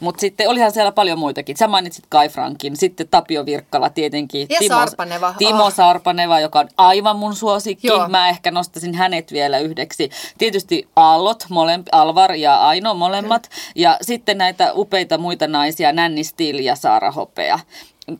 mutta 0.00 0.20
sitten 0.20 0.48
olihan 0.48 0.72
siellä 0.72 0.92
paljon 0.92 1.18
muitakin. 1.18 1.56
Sä 1.56 1.68
mainitsit 1.68 2.04
Kai 2.08 2.28
Frankin, 2.28 2.76
sitten 2.76 3.08
Tapio 3.08 3.46
Virkkala 3.46 3.90
tietenkin. 3.90 4.46
Ja 4.50 4.58
Timo, 4.58 4.74
Sarpaneva. 4.74 5.34
Timo 5.38 5.64
oh. 5.64 5.74
Sarpaneva, 5.74 6.40
joka 6.40 6.58
on 6.60 6.68
aivan 6.76 7.16
mun 7.16 7.34
suosikki. 7.34 7.86
Joo. 7.86 8.08
Mä 8.08 8.28
ehkä 8.28 8.50
nostasin 8.50 8.94
hänet 8.94 9.32
vielä 9.32 9.58
yhdeksi. 9.58 10.10
Tietysti 10.38 10.88
Aallot, 10.96 11.44
molempi, 11.48 11.88
Alvar 11.92 12.32
ja 12.32 12.68
Aino 12.68 12.94
molemmat. 12.94 13.42
Mm. 13.42 13.72
Ja 13.74 13.96
sitten 14.02 14.38
näitä 14.38 14.72
upeita 14.74 15.18
muita 15.18 15.46
naisia, 15.46 15.92
Nänni 15.92 16.24
Stil 16.24 16.58
ja 16.58 16.76
Saara 16.76 17.10
Hopea 17.10 17.58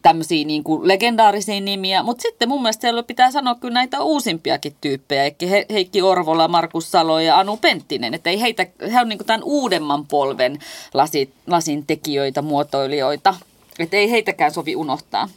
tämmöisiä 0.02 0.44
niin 0.44 0.64
kuin 0.64 0.88
legendaarisia 0.88 1.60
nimiä, 1.60 2.02
mutta 2.02 2.22
sitten 2.22 2.48
mun 2.48 2.62
mielestä 2.62 2.80
siellä 2.80 3.02
pitää 3.02 3.30
sanoa 3.30 3.54
kyllä 3.54 3.74
näitä 3.74 4.00
uusimpiakin 4.00 4.76
tyyppejä, 4.80 5.32
He, 5.50 5.66
Heikki 5.70 6.02
Orvola, 6.02 6.48
Markus 6.48 6.90
Salo 6.90 7.20
ja 7.20 7.38
Anu 7.38 7.56
Penttinen, 7.56 8.14
että 8.14 8.30
ei 8.30 8.40
heitä, 8.40 8.66
he 8.92 9.00
on 9.00 9.08
niin 9.08 9.18
kuin 9.18 9.26
tämän 9.26 9.42
uudemman 9.44 10.06
polven 10.06 10.58
lasi, 10.94 11.32
lasin 11.46 11.86
tekijöitä, 11.86 12.42
muotoilijoita, 12.42 13.34
että 13.78 13.96
ei 13.96 14.10
heitäkään 14.10 14.52
sovi 14.52 14.76
unohtaa. 14.76 15.28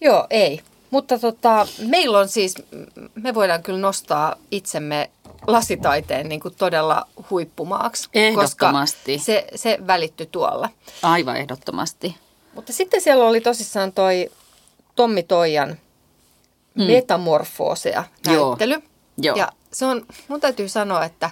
Joo, 0.00 0.26
ei. 0.30 0.60
Mutta 0.90 1.18
tota, 1.18 1.66
meillä 1.86 2.18
on 2.18 2.28
siis, 2.28 2.54
me 3.14 3.34
voidaan 3.34 3.62
kyllä 3.62 3.78
nostaa 3.78 4.36
itsemme 4.50 5.10
lasitaiteen 5.46 6.28
niin 6.28 6.40
kuin 6.40 6.54
todella 6.58 7.06
huippumaaksi. 7.30 8.08
Ehdottomasti. 8.14 9.16
Koska 9.16 9.24
se, 9.24 9.46
se 9.54 9.78
välittyi 9.86 10.28
tuolla. 10.32 10.68
Aivan 11.02 11.36
ehdottomasti. 11.36 12.16
Mutta 12.54 12.72
sitten 12.72 13.00
siellä 13.00 13.24
oli 13.24 13.40
tosissaan 13.40 13.92
toi 13.92 14.30
Tommi 14.96 15.22
Toijan 15.22 15.78
mm. 16.74 16.84
metamorfooseja 16.84 18.04
näyttely. 18.26 18.72
Joo. 18.72 18.82
Joo. 19.18 19.36
Ja 19.36 19.52
se 19.72 19.86
on, 19.86 20.06
mun 20.28 20.40
täytyy 20.40 20.68
sanoa, 20.68 21.04
että 21.04 21.30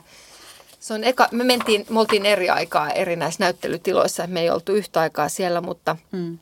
se 0.80 0.94
on 0.94 1.04
eka, 1.04 1.28
me 1.30 1.44
mentiin, 1.44 1.86
me 1.90 2.00
oltiin 2.00 2.26
eri 2.26 2.50
aikaa 2.50 2.90
eri 2.90 3.16
näissä 3.16 3.44
näyttelytiloissa, 3.44 4.26
me 4.26 4.40
ei 4.40 4.50
oltu 4.50 4.72
yhtä 4.72 5.00
aikaa 5.00 5.28
siellä, 5.28 5.60
mutta 5.60 5.96
mm. 6.12 6.38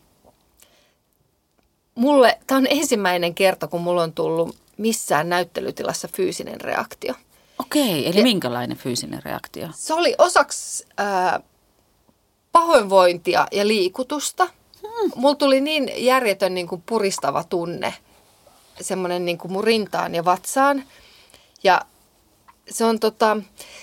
mulle, 1.95 2.39
tämä 2.47 2.59
on 2.59 2.67
ensimmäinen 2.71 3.35
kerta, 3.35 3.67
kun 3.67 3.81
mulla 3.81 4.03
on 4.03 4.13
tullut 4.13 4.57
missään 4.77 5.29
näyttelytilassa 5.29 6.09
fyysinen 6.17 6.61
reaktio. 6.61 7.15
Okei, 7.59 8.09
eli 8.09 8.17
ja, 8.17 8.23
minkälainen 8.23 8.77
fyysinen 8.77 9.23
reaktio? 9.23 9.69
Se 9.75 9.95
oli 9.95 10.15
osaksi 10.19 10.87
äh, 11.01 11.43
pahoinvointia 12.53 13.47
ja 13.53 13.67
liikutusta. 13.67 14.49
Hmm. 14.83 15.11
Mulla 15.15 15.35
tuli 15.35 15.61
niin 15.61 15.93
järjetön 15.97 16.55
niin 16.55 16.69
kuin 16.69 16.83
puristava 16.87 17.45
tunne, 17.45 17.95
semmoinen 18.81 19.25
niin 19.25 19.39
kuin 19.39 19.53
mun 19.53 19.65
rintaan 19.65 20.15
ja 20.15 20.25
vatsaan. 20.25 20.85
Ja 21.63 21.81
se, 22.71 22.85
on 22.85 23.01
tota, 23.01 23.37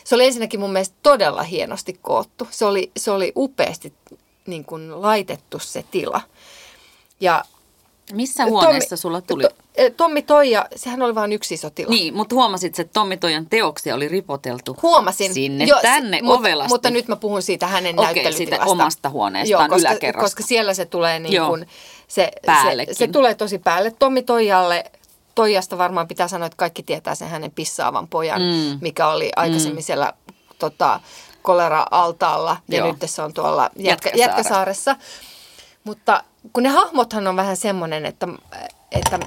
se 0.04 0.16
oli 0.16 0.26
ensinnäkin 0.26 0.60
mun 0.60 0.72
mielestä 0.72 0.96
todella 1.04 1.44
hienosti 1.44 2.00
koottu. 2.02 2.48
Se 2.52 2.66
oli, 2.66 2.92
se 2.98 3.12
oli 3.12 3.32
upeasti 3.36 3.94
niin 4.48 4.66
kuin 4.66 5.02
laitettu 5.02 5.60
se 5.60 5.86
tila. 5.92 6.22
Ja 7.20 7.44
missä 8.14 8.46
huoneessa 8.46 8.90
Tommi, 8.90 9.02
sulla 9.02 9.22
tuli? 9.22 9.44
To, 9.44 9.50
Tommi 9.98 10.22
Toija, 10.22 10.66
sehän 10.76 11.02
oli 11.02 11.16
vain 11.16 11.32
yksi 11.32 11.54
iso 11.54 11.70
tila. 11.70 11.90
Niin, 11.90 12.16
mutta 12.16 12.36
huomasit, 12.36 12.80
että 12.80 12.94
Tommi 12.94 13.18
Toijan 13.18 13.46
teoksia 13.46 13.96
oli 13.96 14.08
ripoteltu 14.08 14.78
Huomasin. 14.82 15.34
sinne 15.34 15.66
jo, 15.66 15.80
tänne 15.82 16.20
mut, 16.22 16.40
ovelasti. 16.40 16.74
Mutta 16.74 16.90
nyt 16.90 17.08
mä 17.08 17.16
puhun 17.16 17.42
siitä 17.42 17.68
hänen 17.68 18.00
Okei, 18.00 18.06
näyttelytilasta. 18.06 18.66
siitä 18.66 18.72
omasta 18.72 19.10
huoneestaan 19.10 19.62
Joo, 19.62 19.70
koska, 19.70 19.90
yläkerrasta. 19.90 20.26
koska 20.26 20.44
siellä 20.44 20.74
se 20.74 20.86
tulee 20.86 21.20
niin 21.20 21.42
kuin, 21.48 21.68
se, 22.08 22.32
se, 22.46 22.94
se, 22.94 23.08
tulee 23.08 23.36
tosi 23.36 23.60
päälle. 23.60 23.92
Tommi 23.92 24.22
Toijalle, 24.22 24.84
Toijasta 25.36 25.78
varmaan 25.78 26.08
pitää 26.08 26.28
sanoa, 26.28 26.46
että 26.46 26.58
kaikki 26.58 26.84
tietää 26.84 27.16
sen 27.16 27.30
hänen 27.30 27.52
pissaavan 27.52 28.08
pojan, 28.08 28.42
mm. 28.42 28.78
mikä 28.82 29.08
oli 29.08 29.32
aikaisemmin 29.36 29.84
mm. 29.84 29.86
siellä 29.86 30.14
tota, 30.60 31.00
kolera-altaalla 31.42 32.58
ja 32.68 32.78
Joo. 32.78 32.88
nyt 32.88 32.98
se 33.06 33.22
on 33.22 33.34
tuolla 33.34 33.70
Jätkä, 33.76 34.12
Jätkäsaaressa. 34.16 34.96
Mutta 35.84 36.24
kun 36.54 36.64
ne 36.64 36.70
hahmothan 36.70 37.28
on 37.28 37.36
vähän 37.36 37.58
semmoinen, 37.58 38.06
että, 38.06 38.28
että 38.92 39.20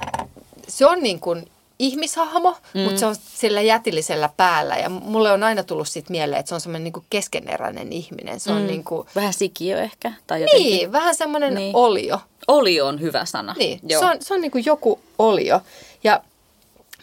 se 0.69 0.85
on 0.85 1.03
niin 1.03 1.19
kuin 1.19 1.45
ihmishahmo, 1.79 2.57
mm. 2.73 2.81
mutta 2.81 2.99
se 2.99 3.05
on 3.05 3.15
sillä 3.15 3.61
jätillisellä 3.61 4.29
päällä. 4.37 4.77
Ja 4.77 4.89
mulle 4.89 5.31
on 5.31 5.43
aina 5.43 5.63
tullut 5.63 5.87
siitä 5.87 6.11
mieleen, 6.11 6.39
että 6.39 6.49
se 6.49 6.55
on 6.55 6.61
semmoinen 6.61 6.83
niin 6.93 7.05
keskeneräinen 7.09 7.93
ihminen. 7.93 8.39
Se 8.39 8.51
on 8.51 8.61
mm. 8.61 8.67
niin 8.67 8.83
kuin... 8.83 9.07
Vähän 9.15 9.33
sikiö 9.33 9.81
ehkä. 9.81 10.13
Tai 10.27 10.41
jotenkin. 10.41 10.71
Niin, 10.71 10.91
vähän 10.91 11.15
semmoinen 11.15 11.55
niin. 11.55 11.75
olio. 11.75 12.21
Olio 12.47 12.87
on 12.87 13.01
hyvä 13.01 13.25
sana. 13.25 13.55
Niin, 13.57 13.79
Joo. 13.83 13.99
se 13.99 14.05
on, 14.05 14.17
se 14.19 14.33
on 14.33 14.41
niin 14.41 14.51
kuin 14.51 14.65
joku 14.65 14.99
olio. 15.19 15.61
Ja 16.03 16.21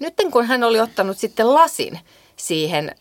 nyt 0.01 0.15
kun 0.33 0.47
hän 0.47 0.65
oli 0.65 0.81
ottanut 0.81 1.19
sitten 1.19 1.55
lasin 1.55 2.01
siihen 2.37 2.95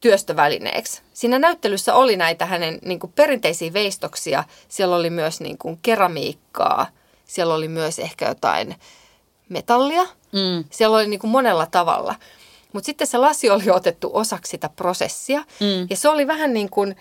työstövälineeksi. 0.00 1.02
Siinä 1.12 1.38
näyttelyssä 1.38 1.94
oli 1.94 2.16
näitä 2.16 2.46
hänen 2.46 2.78
niin 2.84 2.98
kuin 2.98 3.12
perinteisiä 3.16 3.72
veistoksia. 3.72 4.44
Siellä 4.68 4.96
oli 4.96 5.10
myös 5.10 5.40
niin 5.40 5.58
kuin 5.58 5.78
keramiikkaa. 5.82 6.86
Siellä 7.24 7.54
oli 7.54 7.68
myös 7.68 7.98
ehkä 7.98 8.28
jotain 8.28 8.76
metallia. 9.48 10.02
Mm. 10.32 10.64
Siellä 10.70 10.96
oli 10.96 11.06
niin 11.06 11.20
kuin 11.20 11.30
monella 11.30 11.66
tavalla. 11.66 12.14
Mutta 12.72 12.86
sitten 12.86 13.06
se 13.06 13.18
lasi 13.18 13.50
oli 13.50 13.70
otettu 13.70 14.10
osaksi 14.12 14.50
sitä 14.50 14.68
prosessia. 14.68 15.38
Mm. 15.40 15.86
Ja 15.90 15.96
se 15.96 16.08
oli 16.08 16.26
vähän 16.26 16.54
niin 16.54 16.70
kuin, 16.70 16.96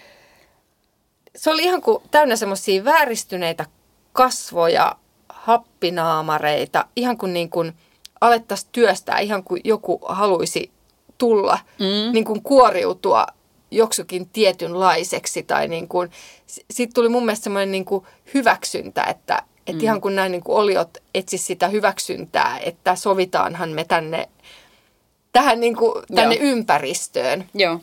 se 1.35 1.49
oli 1.49 1.63
ihan 1.63 1.81
kuin 1.81 2.03
täynnä 2.11 2.35
semmoisia 2.35 2.85
vääristyneitä 2.85 3.65
kasvoja, 4.13 4.95
happinaamareita. 5.29 6.85
Ihan 6.95 7.17
kuin, 7.17 7.33
niin 7.33 7.49
kuin 7.49 7.73
alettaisiin 8.21 8.69
työstää, 8.71 9.19
ihan 9.19 9.43
kuin 9.43 9.61
joku 9.63 9.99
haluaisi 10.05 10.71
tulla, 11.17 11.59
mm. 11.79 12.13
niin 12.13 12.25
kuin 12.25 12.41
kuoriutua 12.41 13.27
joksukin 13.71 14.29
tietynlaiseksi. 14.29 15.43
Tai 15.43 15.67
niin 15.67 15.87
kuin, 15.87 16.11
sitten 16.47 16.93
tuli 16.93 17.09
mun 17.09 17.25
mielestä 17.25 17.43
semmoinen 17.43 17.71
niin 17.71 17.85
kuin 17.85 18.05
hyväksyntä, 18.33 19.03
että, 19.03 19.43
että 19.67 19.81
mm. 19.81 19.83
ihan 19.83 20.01
kun 20.01 20.15
nämä 20.15 20.29
niin 20.29 20.43
kuin 20.43 20.57
oliot 20.57 20.97
etsi 21.13 21.37
sitä 21.37 21.67
hyväksyntää, 21.67 22.59
että 22.59 22.95
sovitaanhan 22.95 23.69
me 23.69 23.83
tänne, 23.83 24.29
tähän 25.31 25.59
niin 25.59 25.75
kuin, 25.75 26.03
tänne 26.15 26.35
Joo. 26.35 26.43
ympäristöön. 26.43 27.49
Joo. 27.53 27.79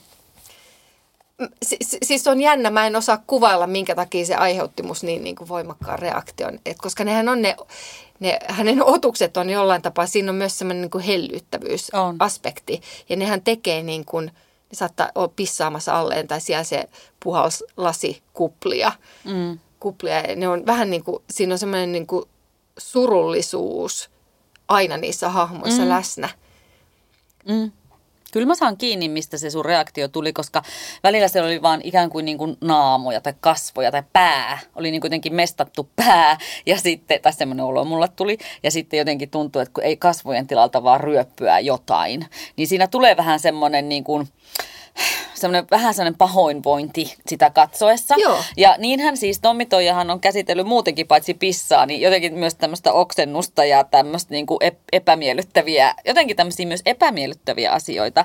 Si- 1.62 1.98
siis 2.02 2.26
on 2.26 2.40
jännä, 2.40 2.70
mä 2.70 2.86
en 2.86 2.96
osaa 2.96 3.22
kuvailla, 3.26 3.66
minkä 3.66 3.94
takia 3.94 4.26
se 4.26 4.34
aiheutti 4.34 4.82
musta 4.82 5.06
niin, 5.06 5.24
niin 5.24 5.36
kuin 5.36 5.48
voimakkaan 5.48 5.98
reaktion. 5.98 6.58
Et 6.66 6.78
koska 6.78 7.04
nehän 7.04 7.28
on 7.28 7.42
ne, 7.42 7.56
ne, 8.20 8.38
hänen 8.48 8.84
otukset 8.84 9.36
on 9.36 9.50
jollain 9.50 9.82
tapaa, 9.82 10.06
siinä 10.06 10.30
on 10.30 10.36
myös 10.36 10.58
semmoinen 10.58 10.88
niin 10.94 11.04
hellyttävyysaspekti. 11.04 12.80
Ja 13.08 13.16
nehän 13.16 13.42
tekee 13.42 13.82
niin 13.82 14.04
kuin, 14.04 14.24
ne 14.24 14.76
saattaa 14.76 15.10
olla 15.14 15.32
pissaamassa 15.36 15.98
alleen 15.98 16.28
tai 16.28 16.40
siellä 16.40 16.64
se 16.64 16.88
puhals 17.24 17.64
lasikuplia. 17.76 18.92
Mm. 19.24 19.58
Kuplia. 19.82 20.20
Ja 20.20 20.36
ne 20.36 20.48
on 20.48 20.66
vähän 20.66 20.90
niin 20.90 21.04
kuin, 21.04 21.22
siinä 21.30 21.54
on 21.54 21.58
semmoinen 21.58 21.92
niin 21.92 22.06
kuin 22.06 22.24
surullisuus 22.78 24.10
aina 24.68 24.96
niissä 24.96 25.28
hahmoissa 25.28 25.82
mm. 25.82 25.88
läsnä. 25.88 26.28
Mm. 27.48 27.72
Kyllä 28.32 28.46
mä 28.46 28.54
saan 28.54 28.76
kiinni, 28.76 29.08
mistä 29.08 29.38
se 29.38 29.50
sun 29.50 29.64
reaktio 29.64 30.08
tuli, 30.08 30.32
koska 30.32 30.62
välillä 31.02 31.28
se 31.28 31.42
oli 31.42 31.62
vaan 31.62 31.80
ikään 31.84 32.10
kuin, 32.10 32.24
niin 32.24 32.38
kuin 32.38 32.56
naamoja 32.60 33.20
tai 33.20 33.34
kasvoja 33.40 33.90
tai 33.90 34.02
pää. 34.12 34.58
Oli 34.74 34.90
niin 34.90 35.00
kuitenkin 35.00 35.34
mestattu 35.34 35.88
pää 35.96 36.38
ja 36.66 36.78
sitten, 36.78 37.20
tai 37.22 37.32
semmoinen 37.32 37.64
olo 37.64 37.84
mulla 37.84 38.08
tuli. 38.08 38.38
Ja 38.62 38.70
sitten 38.70 38.98
jotenkin 38.98 39.30
tuntuu, 39.30 39.62
että 39.62 39.74
kun 39.74 39.84
ei 39.84 39.96
kasvojen 39.96 40.46
tilalta 40.46 40.82
vaan 40.82 41.00
ryöppyä 41.00 41.60
jotain, 41.60 42.26
niin 42.56 42.68
siinä 42.68 42.86
tulee 42.86 43.16
vähän 43.16 43.40
semmoinen 43.40 43.88
niin 43.88 44.04
kuin, 44.04 44.28
semmoinen 45.34 45.66
vähän 45.70 45.94
semmoinen 45.94 46.18
pahoinvointi 46.18 47.14
sitä 47.26 47.50
katsoessa. 47.50 48.14
Joo. 48.18 48.38
Ja 48.56 48.76
niinhän 48.78 49.16
siis 49.16 49.40
Tommi 49.40 49.66
Toijahan 49.66 50.10
on 50.10 50.20
käsitellyt 50.20 50.66
muutenkin 50.66 51.06
paitsi 51.06 51.34
pissaa, 51.34 51.86
niin 51.86 52.00
jotenkin 52.00 52.34
myös 52.34 52.54
tämmöistä 52.54 52.92
oksennusta 52.92 53.64
ja 53.64 53.84
tämmöistä 53.84 54.34
niin 54.34 54.46
kuin 54.46 54.58
epämiellyttäviä, 54.92 55.94
jotenkin 56.04 56.36
tämmöisiä 56.36 56.66
myös 56.66 56.82
epämiellyttäviä 56.86 57.72
asioita. 57.72 58.24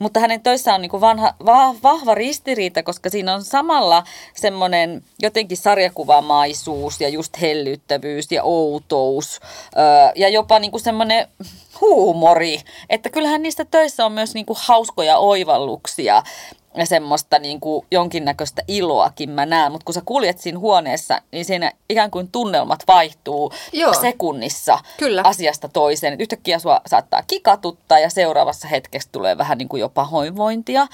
Mutta 0.00 0.20
hänen 0.20 0.42
töissä 0.42 0.74
on 0.74 0.82
niin 0.82 1.00
vanha, 1.00 1.34
va, 1.46 1.74
vahva 1.82 2.14
ristiriita, 2.14 2.82
koska 2.82 3.10
siinä 3.10 3.34
on 3.34 3.44
samalla 3.44 4.02
semmoinen 4.34 5.02
jotenkin 5.18 5.56
sarjakuvamaisuus 5.56 7.00
ja 7.00 7.08
just 7.08 7.40
hellyttävyys 7.40 8.32
ja 8.32 8.42
outous 8.42 9.40
öö, 9.76 10.12
ja 10.16 10.28
jopa 10.28 10.58
niin 10.58 10.80
semmoinen 10.80 11.28
huumori. 11.80 12.60
Että 12.90 13.10
kyllähän 13.10 13.42
niistä 13.42 13.64
töissä 13.64 14.06
on 14.06 14.12
myös 14.12 14.34
niin 14.34 14.46
kuin 14.46 14.58
hauskoja 14.60 15.18
oivalluksia 15.18 16.22
ja 16.76 16.86
semmoista 16.86 17.38
niin 17.38 17.60
kuin 17.60 17.86
jonkinnäköistä 17.90 18.62
iloakin 18.68 19.30
mä 19.30 19.46
näen. 19.46 19.72
Mutta 19.72 19.84
kun 19.84 19.94
sä 19.94 20.02
kuljet 20.04 20.38
siinä 20.38 20.58
huoneessa, 20.58 21.22
niin 21.32 21.44
siinä 21.44 21.72
ikään 21.90 22.10
kuin 22.10 22.28
tunnelmat 22.32 22.80
vaihtuu 22.88 23.52
Joo. 23.72 23.94
sekunnissa 23.94 24.78
Kyllä. 24.98 25.22
asiasta 25.24 25.68
toiseen. 25.68 26.12
Et 26.12 26.20
yhtäkkiä 26.20 26.58
sua 26.58 26.80
saattaa 26.86 27.22
kikatuttaa 27.22 27.98
ja 27.98 28.10
seuraavassa 28.10 28.68
hetkessä 28.68 29.08
tulee 29.12 29.38
vähän 29.38 29.58
niin 29.58 29.68
kuin 29.68 29.80
jo 29.80 29.88
pahoinvointia. 29.88 30.86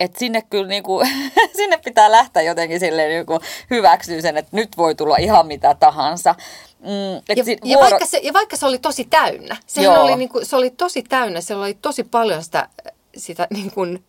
Et 0.00 0.16
sinne 0.16 0.42
kyllä 0.50 0.68
niin 0.68 0.82
kuin, 0.82 1.08
sinne 1.56 1.78
pitää 1.84 2.10
lähteä 2.10 2.42
jotenkin 2.42 2.80
silleen 2.80 3.10
niin 3.10 3.26
kuin 3.26 3.40
hyväksyä 3.70 4.20
sen, 4.20 4.36
että 4.36 4.56
nyt 4.56 4.76
voi 4.76 4.94
tulla 4.94 5.16
ihan 5.16 5.46
mitä 5.46 5.74
tahansa. 5.74 6.34
Mm, 6.80 7.22
et 7.28 7.38
ja, 7.38 7.44
si- 7.44 7.58
ja, 7.64 7.76
vuoro... 7.76 7.90
vaikka 7.90 8.06
se, 8.06 8.20
ja 8.22 8.32
vaikka 8.32 8.56
se 8.56 8.66
oli 8.66 8.78
tosi 8.78 9.04
täynnä, 9.04 9.56
sehän 9.66 10.00
oli, 10.00 10.16
niin 10.16 10.28
kuin, 10.28 10.46
se 10.46 10.56
oli 10.56 10.70
tosi 10.70 11.02
täynnä, 11.02 11.40
siellä 11.40 11.64
oli 11.64 11.78
tosi 11.82 12.04
paljon 12.04 12.44
sitä, 12.44 12.68
sitä 13.16 13.46
niin 13.50 13.70
kuin 13.70 14.04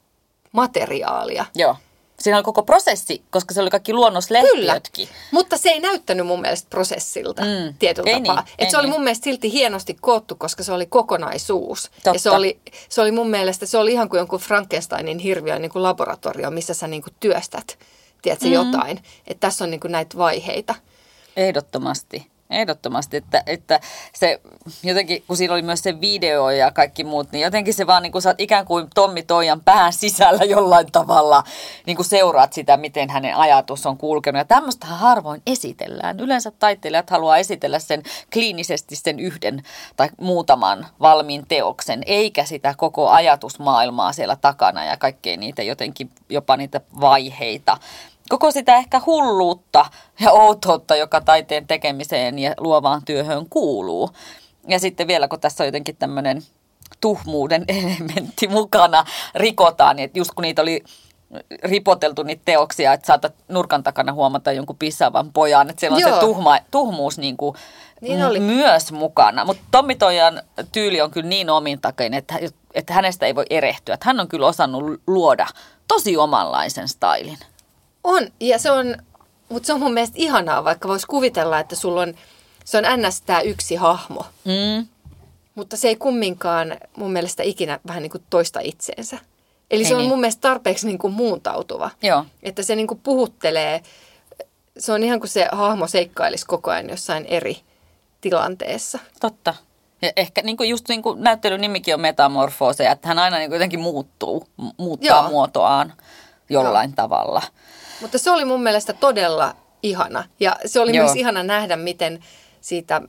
materiaalia. 0.54 1.46
Joo. 1.56 1.76
Siinä 2.20 2.38
oli 2.38 2.44
koko 2.44 2.64
prosessi, 2.64 3.24
koska 3.30 3.54
se 3.54 3.62
oli 3.62 3.70
kaikki 3.70 3.94
luonnoslehtiötkin. 3.94 5.08
Kyllä, 5.08 5.20
mutta 5.32 5.58
se 5.58 5.70
ei 5.70 5.80
näyttänyt 5.80 6.28
mun 6.28 6.42
mielestä 6.42 6.70
prosessilta 6.70 7.42
mm. 7.42 7.74
tietyllä 7.80 8.10
ei 8.10 8.22
tapaa. 8.22 8.42
Niin, 8.42 8.56
Et 8.60 8.70
se 8.70 8.78
niin. 8.78 8.86
oli 8.86 8.92
mun 8.94 9.04
mielestä 9.04 9.24
silti 9.24 9.52
hienosti 9.52 9.98
koottu, 10.02 10.36
koska 10.36 10.64
se 10.64 10.74
oli 10.74 10.86
kokonaisuus. 10.86 11.84
Totta. 11.84 12.10
Ja 12.10 12.20
se 12.20 12.30
oli, 12.30 12.60
se 12.90 13.02
oli 13.02 13.12
mun 13.12 13.30
mielestä, 13.30 13.66
se 13.66 13.78
oli 13.78 13.92
ihan 13.92 14.10
kuin 14.10 14.18
jonkun 14.18 14.40
Frankensteinin 14.40 15.20
hirviön 15.20 15.62
niin 15.62 15.72
kuin 15.72 15.84
laboratorio, 15.84 16.52
missä 16.52 16.74
sä 16.74 16.88
niin 16.88 17.02
kuin 17.02 17.14
työstät 17.20 17.78
tiedätkö, 18.22 18.46
mm. 18.46 18.54
jotain. 18.54 19.04
Että 19.28 19.48
tässä 19.48 19.64
on 19.64 19.72
niin 19.72 19.80
kuin 19.80 19.92
näitä 19.92 20.18
vaiheita. 20.18 20.76
Ehdottomasti. 21.38 22.33
Ehdottomasti, 22.50 23.18
että, 23.18 23.44
että 23.46 23.80
se 24.14 24.42
jotenkin, 24.84 25.24
kun 25.28 25.38
siinä 25.38 25.54
oli 25.54 25.62
myös 25.62 25.80
se 25.80 26.02
video 26.02 26.50
ja 26.50 26.72
kaikki 26.72 27.04
muut, 27.04 27.32
niin 27.32 27.42
jotenkin 27.42 27.74
se 27.74 27.88
vaan 27.88 28.04
niin 28.04 28.12
kuin 28.12 28.22
sä 28.22 28.36
ikään 28.38 28.66
kuin 28.66 28.88
Tommi 28.96 29.24
Toijan 29.24 29.62
pään 29.62 29.94
sisällä 29.94 30.44
jollain 30.44 30.92
tavalla 30.92 31.44
niin 31.86 31.96
kuin 31.96 32.06
seuraat 32.06 32.54
sitä, 32.54 32.78
miten 32.78 33.10
hänen 33.10 33.36
ajatus 33.36 33.86
on 33.86 33.98
kulkenut. 33.98 34.40
Ja 34.40 34.46
tämmöistähän 34.46 35.00
harvoin 35.00 35.42
esitellään. 35.48 36.20
Yleensä 36.20 36.52
taiteilijat 36.52 37.10
haluaa 37.10 37.38
esitellä 37.38 37.80
sen 37.80 38.04
kliinisesti 38.34 38.96
sen 38.96 39.20
yhden 39.20 39.64
tai 39.96 40.10
muutaman 40.22 40.88
valmiin 41.00 41.46
teoksen, 41.48 42.04
eikä 42.06 42.46
sitä 42.46 42.74
koko 42.78 43.10
ajatusmaailmaa 43.10 44.14
siellä 44.14 44.36
takana 44.36 44.86
ja 44.86 44.98
kaikkea 44.98 45.38
niitä 45.38 45.64
jotenkin, 45.64 46.12
jopa 46.30 46.58
niitä 46.58 46.82
vaiheita 47.02 47.78
koko 48.30 48.52
sitä 48.52 48.76
ehkä 48.76 49.02
hulluutta 49.06 49.86
ja 50.20 50.32
outoutta, 50.32 50.96
joka 50.96 51.22
taiteen 51.22 51.68
tekemiseen 51.68 52.40
ja 52.40 52.54
luovaan 52.58 53.02
työhön 53.06 53.46
kuuluu. 53.50 54.10
Ja 54.68 54.80
sitten 54.80 55.08
vielä, 55.08 55.28
kun 55.28 55.40
tässä 55.40 55.64
on 55.64 55.68
jotenkin 55.68 55.96
tämmöinen 55.96 56.42
tuhmuuden 57.02 57.66
elementti 57.84 58.48
mukana, 58.48 59.06
rikotaan, 59.36 59.96
niin 59.96 60.04
että 60.04 60.20
just 60.20 60.32
kun 60.32 60.42
niitä 60.42 60.62
oli 60.62 60.84
ripoteltu 61.64 62.24
niitä 62.24 62.42
teoksia, 62.46 62.94
että 62.94 63.08
saatat 63.08 63.34
nurkan 63.48 63.84
takana 63.84 64.14
huomata 64.14 64.52
jonkun 64.52 64.78
pissaavan 64.78 65.34
pojan, 65.34 65.70
että 65.70 65.80
siellä 65.80 65.96
on 65.96 66.02
Joo. 66.02 66.14
se 66.14 66.20
tuhma, 66.20 66.60
tuhmuus 66.72 67.18
niin 67.18 67.38
kuin 67.38 67.56
niin 68.02 68.26
oli. 68.26 68.40
myös 68.40 68.92
mukana. 68.92 69.46
Mutta 69.46 69.64
Tommi 69.72 69.96
Toijan 69.96 70.42
tyyli 70.72 71.02
on 71.02 71.12
kyllä 71.12 71.30
niin 71.30 71.50
omintakeinen, 71.50 72.18
että, 72.18 72.36
että 72.74 72.94
hänestä 72.94 73.26
ei 73.26 73.36
voi 73.36 73.46
erehtyä. 73.50 73.94
Että 73.94 74.06
hän 74.06 74.20
on 74.20 74.28
kyllä 74.28 74.48
osannut 74.48 75.02
luoda 75.08 75.48
tosi 75.88 76.18
omanlaisen 76.18 76.88
stylin. 76.88 77.38
On, 78.04 78.28
ja 78.40 78.60
se 78.60 78.72
on, 78.72 78.98
mutta 79.50 79.68
se 79.68 79.74
on 79.74 79.80
mun 79.80 79.94
mielestä 79.94 80.16
ihanaa, 80.20 80.64
vaikka 80.64 80.88
voisi 80.88 81.08
kuvitella, 81.08 81.60
että 81.60 81.76
sulla 81.76 82.02
on, 82.02 82.14
se 82.66 82.78
on 82.78 82.84
ns. 82.98 83.22
tämä 83.22 83.42
yksi 83.42 83.76
hahmo. 83.76 84.26
Mm. 84.46 84.88
Mutta 85.56 85.78
se 85.78 85.88
ei 85.88 85.96
kumminkaan 85.96 86.78
mun 86.98 87.12
mielestä 87.12 87.44
ikinä 87.44 87.80
vähän 87.88 88.04
niin 88.04 88.12
kuin 88.12 88.24
toista 88.30 88.60
itseensä. 88.64 89.18
Eli 89.72 89.82
ei 89.82 89.88
se 89.88 89.96
on 89.96 90.00
niin. 90.00 90.10
mun 90.10 90.20
mielestä 90.20 90.42
tarpeeksi 90.42 90.88
niin 90.88 90.98
kuin 90.98 91.14
muuntautuva. 91.14 91.90
Joo. 92.02 92.26
Että 92.44 92.64
se 92.64 92.76
niin 92.76 92.88
kuin 92.88 93.00
puhuttelee, 93.04 93.82
se 94.78 94.92
on 94.92 95.04
ihan 95.04 95.20
kuin 95.20 95.30
se 95.30 95.48
hahmo 95.52 95.88
seikkailisi 95.88 96.46
koko 96.46 96.72
ajan 96.72 96.90
jossain 96.90 97.26
eri 97.26 97.58
tilanteessa. 98.22 99.00
Totta. 99.20 99.54
Ja 100.02 100.12
ehkä 100.16 100.42
niin 100.42 100.58
kuin 100.58 100.70
just 100.70 100.90
niin 100.90 101.02
kuin 101.02 101.22
näyttelyn 101.22 101.62
nimikin 101.62 101.94
on 101.94 102.02
metamorfooseja, 102.02 102.92
että 102.92 103.08
hän 103.08 103.20
aina 103.20 103.38
niin 103.38 103.50
kuin 103.50 103.56
jotenkin 103.56 103.80
muuttuu, 103.80 104.48
muuttaa 104.78 105.22
Joo. 105.22 105.30
muotoaan 105.30 105.94
jollain 106.50 106.90
Joo. 106.90 106.96
tavalla. 106.96 107.42
Mutta 108.02 108.18
se 108.18 108.32
oli 108.32 108.46
mun 108.46 108.64
mielestä 108.64 108.94
todella 108.94 109.56
ihana. 109.84 110.24
Ja 110.40 110.56
se 110.66 110.80
oli 110.80 110.96
Joo. 110.96 111.06
myös 111.06 111.16
ihana 111.16 111.44
nähdä, 111.44 111.76
miten 111.76 112.24
siitä, 112.62 113.02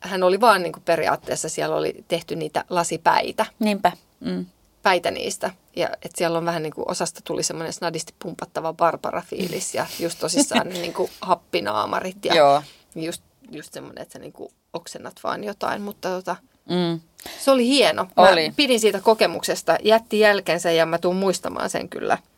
hän 0.00 0.22
oli 0.22 0.40
vaan 0.40 0.62
niin 0.62 0.72
kuin 0.72 0.82
periaatteessa, 0.82 1.48
siellä 1.48 1.76
oli 1.76 2.04
tehty 2.08 2.36
niitä 2.36 2.64
lasipäitä. 2.70 3.46
Niinpä. 3.58 3.92
Mm. 4.20 4.46
Päitä 4.82 5.10
niistä. 5.10 5.50
Ja 5.76 5.86
että 5.86 6.18
siellä 6.18 6.38
on 6.38 6.44
vähän 6.44 6.62
niin 6.62 6.72
kuin 6.72 6.90
osasta 6.90 7.20
tuli 7.24 7.42
semmoinen 7.42 7.72
snadisti 7.72 8.14
pumpattava 8.18 8.72
Barbara-fiilis 8.72 9.74
ja 9.74 9.86
just 9.98 10.18
tosissaan 10.18 10.68
ne 10.68 10.74
niin 10.80 10.94
kuin 10.94 11.10
happinaamarit. 11.20 12.24
Ja 12.24 12.34
Joo. 12.34 12.62
Just, 12.94 13.22
just 13.50 13.72
semmoinen, 13.72 14.02
että 14.02 14.12
sä 14.12 14.18
niin 14.18 14.32
kuin 14.32 14.52
oksennat 14.72 15.14
vaan 15.24 15.44
jotain. 15.44 15.82
Mutta 15.82 16.08
tota, 16.08 16.36
mm. 16.70 17.00
se 17.40 17.50
oli 17.50 17.66
hieno. 17.66 18.06
Mä 18.16 18.28
oli. 18.28 18.52
pidin 18.56 18.80
siitä 18.80 19.00
kokemuksesta, 19.00 19.76
jätti 19.84 20.18
jälkensä 20.18 20.70
ja 20.70 20.86
mä 20.86 20.98
tuun 20.98 21.16
muistamaan 21.16 21.70
sen 21.70 21.88
kyllä– 21.88 22.18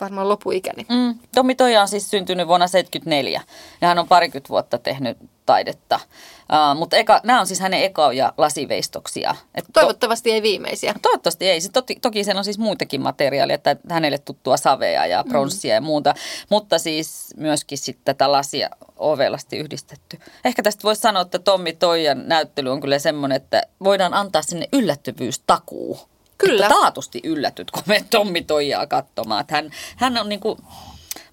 varmaan 0.00 0.28
lopuikäni. 0.28 0.86
Mm. 0.88 1.18
Tommi 1.34 1.54
Toija 1.54 1.82
on 1.82 1.88
siis 1.88 2.10
syntynyt 2.10 2.48
vuonna 2.48 2.66
1974 2.66 3.42
ja 3.80 3.88
hän 3.88 3.98
on 3.98 4.08
parikymmentä 4.08 4.48
vuotta 4.48 4.78
tehnyt 4.78 5.18
taidetta. 5.46 6.00
Uh, 6.52 6.78
mutta 6.78 6.96
eka, 6.96 7.20
nämä 7.24 7.40
on 7.40 7.46
siis 7.46 7.60
hänen 7.60 7.82
ekoja 7.82 8.32
lasiveistoksia. 8.36 9.34
Et 9.54 9.64
toivottavasti 9.72 10.30
to- 10.30 10.34
ei 10.34 10.42
viimeisiä. 10.42 10.94
Toivottavasti 11.02 11.48
ei. 11.48 11.60
Se 11.60 11.72
toki, 11.72 11.96
toki 12.00 12.24
siellä 12.24 12.38
on 12.38 12.44
siis 12.44 12.58
muitakin 12.58 13.00
materiaalia, 13.00 13.54
että 13.54 13.76
hänelle 13.90 14.18
tuttua 14.18 14.56
savea 14.56 15.06
ja 15.06 15.22
mm. 15.22 15.28
pronssia 15.28 15.72
mm. 15.72 15.74
ja 15.74 15.80
muuta. 15.80 16.14
Mutta 16.50 16.78
siis 16.78 17.34
myöskin 17.36 17.78
sitten 17.78 18.04
tätä 18.04 18.32
lasia 18.32 18.70
ovelasti 18.96 19.56
yhdistetty. 19.56 20.18
Ehkä 20.44 20.62
tästä 20.62 20.82
voisi 20.82 21.00
sanoa, 21.00 21.22
että 21.22 21.38
Tommi 21.38 21.72
Toijan 21.72 22.22
näyttely 22.26 22.70
on 22.70 22.80
kyllä 22.80 22.98
semmoinen, 22.98 23.36
että 23.36 23.62
voidaan 23.84 24.14
antaa 24.14 24.42
sinne 24.42 24.68
yllättävyystakuu. 24.72 25.98
Kyllä. 26.38 26.66
Että 26.66 26.78
taatusti 26.80 27.20
yllätyt, 27.24 27.70
kun 27.70 27.82
me 27.86 28.04
Tommi 28.10 28.42
Toijaa 28.42 28.86
katsomaan. 28.86 29.40
Että 29.40 29.54
hän, 29.54 29.70
hän 29.96 30.18
on 30.18 30.28
niin 30.28 30.40
kuin, 30.40 30.58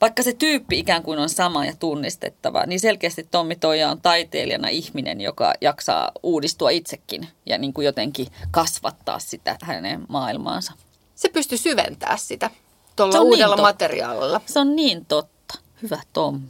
vaikka 0.01 0.23
se 0.23 0.33
tyyppi 0.33 0.79
ikään 0.79 1.03
kuin 1.03 1.19
on 1.19 1.29
sama 1.29 1.65
ja 1.65 1.73
tunnistettava, 1.79 2.65
niin 2.65 2.79
selkeästi 2.79 3.27
Tommi 3.31 3.55
Toija 3.55 3.91
on 3.91 4.01
taiteilijana 4.01 4.67
ihminen, 4.67 5.21
joka 5.21 5.53
jaksaa 5.61 6.11
uudistua 6.23 6.69
itsekin 6.69 7.27
ja 7.45 7.57
niin 7.57 7.73
kuin 7.73 7.85
jotenkin 7.85 8.27
kasvattaa 8.51 9.19
sitä 9.19 9.57
hänen 9.61 10.05
maailmaansa. 10.09 10.73
Se 11.15 11.29
pystyy 11.29 11.57
syventämään 11.57 12.19
sitä 12.19 12.49
tuolla 12.95 13.19
uudella 13.19 13.55
niin 13.55 13.63
materiaalilla. 13.63 14.41
Se 14.45 14.59
on 14.59 14.75
niin 14.75 15.05
totta. 15.05 15.59
Hyvä 15.81 16.01
Tommi. 16.13 16.47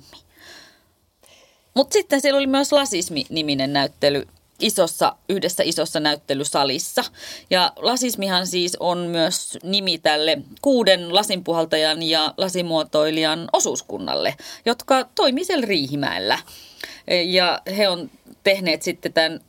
Mutta 1.74 1.94
sitten 1.94 2.22
siellä 2.22 2.38
oli 2.38 2.48
myös 2.48 2.72
Lasismi-niminen 2.72 3.74
näyttely 3.74 4.28
isossa, 4.60 5.16
yhdessä 5.30 5.64
isossa 5.64 6.00
näyttelysalissa. 6.00 7.04
Ja 7.50 7.74
lasismihan 7.76 8.48
siis 8.48 8.78
on 8.80 8.98
myös 8.98 9.58
nimi 9.64 9.98
tälle 9.98 10.38
kuuden 10.62 11.16
lasinpuhaltajan 11.16 12.04
ja 12.04 12.34
lasimuotoilijan 12.38 13.50
osuuskunnalle, 13.54 14.36
jotka 14.66 15.10
toimii 15.16 15.46
siellä 15.46 15.66
Riihimäellä. 15.66 16.40
Ja 17.26 17.62
he 17.78 17.90
on 17.90 18.10
tehneet 18.44 18.82
sitten 18.82 19.14
tämän 19.14 19.40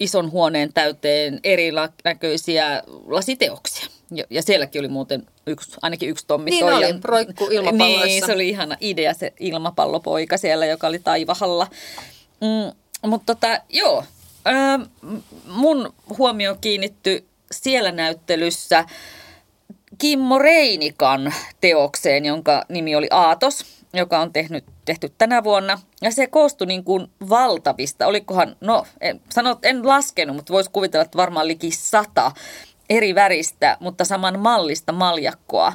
ison 0.00 0.30
huoneen 0.30 0.72
täyteen 0.72 1.40
erinäköisiä 1.44 2.82
lasiteoksia. 3.06 3.86
Ja 4.30 4.42
sielläkin 4.42 4.80
oli 4.80 4.88
muuten 4.88 5.26
yksi, 5.46 5.70
ainakin 5.82 6.08
yksi 6.08 6.26
Tommi 6.26 6.50
Niin 6.50 6.66
Toijan. 6.66 6.92
oli, 6.92 7.00
proikku 7.00 7.44
ilmapalloissa. 7.50 8.06
Niin, 8.06 8.26
se 8.26 8.32
oli 8.32 8.48
ihana 8.48 8.76
idea 8.80 9.14
se 9.14 9.32
ilmapallopoika 9.40 10.36
siellä, 10.36 10.66
joka 10.66 10.86
oli 10.86 10.98
taivahalla. 10.98 11.66
Mm, 12.40 12.72
mutta 13.10 13.34
tota, 13.34 13.60
joo, 13.68 14.04
Öö, 14.46 14.86
mun 15.46 15.94
huomio 16.18 16.56
kiinnitty 16.60 17.26
siellä 17.52 17.92
näyttelyssä 17.92 18.84
Kimmo 19.98 20.38
Reinikan 20.38 21.34
teokseen, 21.60 22.24
jonka 22.24 22.64
nimi 22.68 22.96
oli 22.96 23.08
Aatos, 23.10 23.64
joka 23.94 24.20
on 24.20 24.32
tehnyt, 24.32 24.64
tehty 24.84 25.12
tänä 25.18 25.44
vuonna. 25.44 25.80
Ja 26.02 26.10
se 26.10 26.26
koostui 26.26 26.66
niin 26.66 26.84
kuin 26.84 27.06
valtavista, 27.28 28.06
olikohan, 28.06 28.56
no 28.60 28.86
en, 29.00 29.20
sanot, 29.30 29.64
en 29.64 29.88
laskenut, 29.88 30.36
mutta 30.36 30.52
voisi 30.52 30.70
kuvitella, 30.70 31.04
että 31.04 31.18
varmaan 31.18 31.48
liki 31.48 31.70
sata 31.70 32.32
eri 32.90 33.14
väristä, 33.14 33.76
mutta 33.80 34.04
saman 34.04 34.38
mallista 34.38 34.92
maljakkoa 34.92 35.72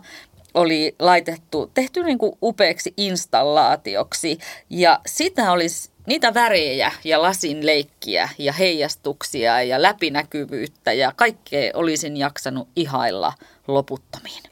oli 0.54 0.96
laitettu, 1.00 1.72
tehty 1.74 2.04
niin 2.04 2.18
kuin 2.18 2.38
upeaksi 2.42 2.94
installaatioksi. 2.98 4.38
Ja 4.70 5.00
sitä 5.06 5.52
olisi 5.52 5.90
niitä 6.08 6.34
värejä 6.34 6.92
ja 7.04 7.22
lasin 7.22 7.66
leikkiä 7.66 8.30
ja 8.38 8.54
heijastuksia 8.54 9.64
ja 9.64 9.82
läpinäkyvyyttä 9.82 10.94
ja 10.94 11.12
kaikkea 11.16 11.72
olisin 11.74 12.18
jaksanut 12.18 12.68
ihailla 12.76 13.34
loputtomiin. 13.68 14.44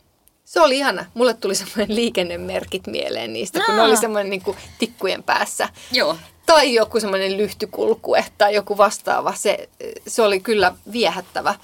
Se 0.45 0.61
oli 0.61 0.77
ihana. 0.77 1.05
Mulle 1.13 1.33
tuli 1.33 1.55
semmoinen 1.55 1.95
liikennemerkit 1.95 2.87
mieleen 2.87 3.33
niistä, 3.33 3.59
kun 3.65 3.75
ne 3.75 3.81
oli 3.81 3.97
semmoinen 3.97 4.29
niin 4.29 4.41
kuin 4.41 4.57
tikkujen 4.79 5.23
päässä. 5.23 5.69
Joo. 5.91 6.17
Tai 6.45 6.73
joku 6.73 6.99
semmoinen 6.99 7.37
lyhtykulkue 7.37 8.25
tai 8.37 8.55
joku 8.55 8.77
vastaava. 8.77 9.33
Se, 9.35 9.69
se 10.07 10.21
oli 10.21 10.39
kyllä 10.39 10.75
viehättävä. 10.91 11.55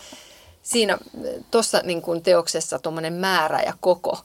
Siinä 0.61 0.97
tuossa 1.51 1.81
niin 1.83 2.01
kuin 2.01 2.21
teoksessa 2.21 2.79
tuommoinen 2.79 3.13
määrä 3.13 3.61
ja 3.61 3.73
koko 3.79 4.19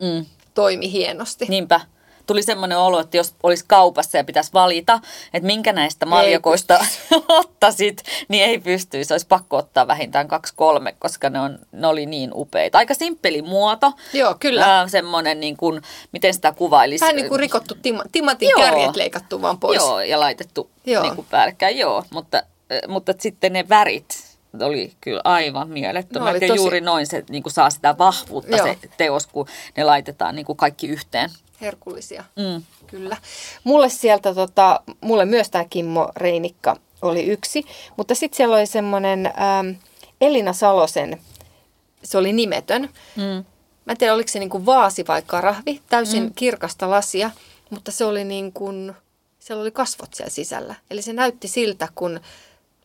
mm. 0.00 0.26
toimi 0.54 0.92
hienosti. 0.92 1.46
Niinpä 1.48 1.80
tuli 2.26 2.42
semmoinen 2.42 2.78
olo, 2.78 3.00
että 3.00 3.16
jos 3.16 3.34
olisi 3.42 3.64
kaupassa 3.68 4.18
ja 4.18 4.24
pitäisi 4.24 4.50
valita, 4.54 5.00
että 5.34 5.46
minkä 5.46 5.72
näistä 5.72 6.06
maljakoista 6.06 6.86
ottaisit, 7.28 8.02
niin 8.28 8.44
ei 8.44 8.58
pystyisi. 8.58 9.14
Olisi 9.14 9.26
pakko 9.26 9.56
ottaa 9.56 9.86
vähintään 9.86 10.28
kaksi 10.28 10.52
kolme, 10.56 10.94
koska 10.98 11.30
ne, 11.30 11.40
on, 11.40 11.58
ne 11.72 11.86
oli 11.86 12.06
niin 12.06 12.30
upeita. 12.34 12.78
Aika 12.78 12.94
simppeli 12.94 13.42
muoto. 13.42 13.92
Joo, 14.12 14.36
kyllä. 14.40 14.80
Äh, 14.80 14.90
semmoinen, 14.90 15.40
niin 15.40 15.56
kuin, 15.56 15.82
miten 16.12 16.34
sitä 16.34 16.52
kuvailisi. 16.52 17.00
Vähän 17.00 17.16
niin 17.16 17.28
kuin 17.28 17.40
rikottu 17.40 17.74
tim- 17.74 18.08
timatin 18.12 18.48
Joo. 18.48 18.60
kärjet 18.60 18.96
leikattu 18.96 19.42
vaan 19.42 19.58
pois. 19.58 19.76
Joo, 19.76 20.00
ja 20.00 20.20
laitettu 20.20 20.70
Joo. 20.86 21.02
Niin 21.02 21.14
kuin 21.14 21.26
päällekkäin. 21.30 21.78
Joo, 21.78 22.04
mutta, 22.10 22.42
mutta 22.88 23.12
sitten 23.18 23.52
ne 23.52 23.68
värit, 23.68 24.34
oli 24.62 24.92
kyllä 25.00 25.20
aivan 25.24 25.68
mielettömät. 25.68 26.34
No, 26.34 26.40
tosi... 26.40 26.56
juuri 26.56 26.80
noin 26.80 27.06
se 27.06 27.24
niin 27.28 27.42
kuin 27.42 27.52
saa 27.52 27.70
sitä 27.70 27.98
vahvuutta 27.98 28.56
Joo. 28.56 28.66
se 28.66 28.78
teos, 28.96 29.26
kun 29.26 29.46
ne 29.76 29.84
laitetaan 29.84 30.36
niin 30.36 30.46
kuin 30.46 30.56
kaikki 30.56 30.86
yhteen 30.86 31.30
herkullisia. 31.64 32.24
Mm. 32.36 32.62
Kyllä. 32.86 33.16
Mulle 33.64 33.88
sieltä, 33.88 34.34
tota, 34.34 34.80
mulle 35.00 35.24
myös 35.24 35.50
tämä 35.50 35.64
Kimmo 35.64 36.08
Reinikka 36.16 36.76
oli 37.02 37.24
yksi, 37.24 37.64
mutta 37.96 38.14
sitten 38.14 38.36
siellä 38.36 38.56
oli 38.56 38.66
semmoinen 38.66 39.26
ähm, 39.26 39.68
Elina 40.20 40.52
Salosen, 40.52 41.20
se 42.04 42.18
oli 42.18 42.32
nimetön. 42.32 42.82
Mm. 43.16 43.44
Mä 43.84 43.90
en 43.92 43.96
tiedä, 43.96 44.14
oliko 44.14 44.28
se 44.28 44.38
niinku 44.38 44.66
vaasi 44.66 45.04
vai 45.08 45.22
karahvi, 45.22 45.80
täysin 45.88 46.22
mm. 46.22 46.32
kirkasta 46.34 46.90
lasia, 46.90 47.30
mutta 47.70 47.92
se 47.92 48.04
oli 48.04 48.24
niin 48.24 48.52
kuin, 48.52 48.92
siellä 49.38 49.62
oli 49.62 49.70
kasvot 49.70 50.14
siellä 50.14 50.30
sisällä. 50.30 50.74
Eli 50.90 51.02
se 51.02 51.12
näytti 51.12 51.48
siltä, 51.48 51.88
kun 51.94 52.20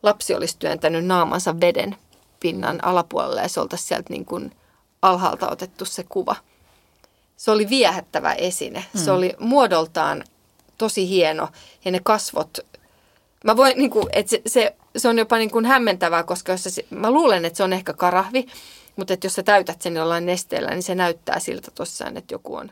lapsi 0.02 0.34
olisi 0.34 0.56
työntänyt 0.58 1.04
naamansa 1.04 1.60
veden 1.60 1.96
pinnan 2.40 2.84
alapuolelle 2.84 3.40
ja 3.40 3.48
se 3.48 3.60
oltaisiin 3.60 3.88
sieltä 3.88 4.10
niin 4.10 4.24
kuin 4.24 4.52
alhaalta 5.02 5.50
otettu 5.50 5.84
se 5.84 6.04
kuva 6.08 6.36
se 7.40 7.50
oli 7.50 7.68
viehättävä 7.68 8.32
esine. 8.32 8.84
Mm. 8.94 9.00
Se 9.00 9.10
oli 9.10 9.34
muodoltaan 9.38 10.24
tosi 10.78 11.08
hieno 11.08 11.48
ja 11.84 11.90
ne 11.90 12.00
kasvot, 12.02 12.58
mä 13.44 13.56
voin, 13.56 13.78
niin 13.78 13.90
kuin, 13.90 14.06
että 14.12 14.30
se, 14.30 14.42
se, 14.46 14.76
se 14.96 15.08
on 15.08 15.18
jopa 15.18 15.38
niin 15.38 15.50
kuin 15.50 15.64
hämmentävää, 15.64 16.22
koska 16.22 16.52
jos 16.52 16.62
se, 16.62 16.84
mä 16.90 17.10
luulen, 17.10 17.44
että 17.44 17.56
se 17.56 17.62
on 17.62 17.72
ehkä 17.72 17.92
karahvi, 17.92 18.46
mutta 18.96 19.14
että 19.14 19.26
jos 19.26 19.34
sä 19.34 19.42
täytät 19.42 19.82
sen 19.82 19.96
jollain 19.96 20.26
nesteellä, 20.26 20.70
niin 20.70 20.82
se 20.82 20.94
näyttää 20.94 21.38
siltä 21.38 21.70
tosiaan, 21.74 22.16
että 22.16 22.34
joku 22.34 22.54
on 22.54 22.70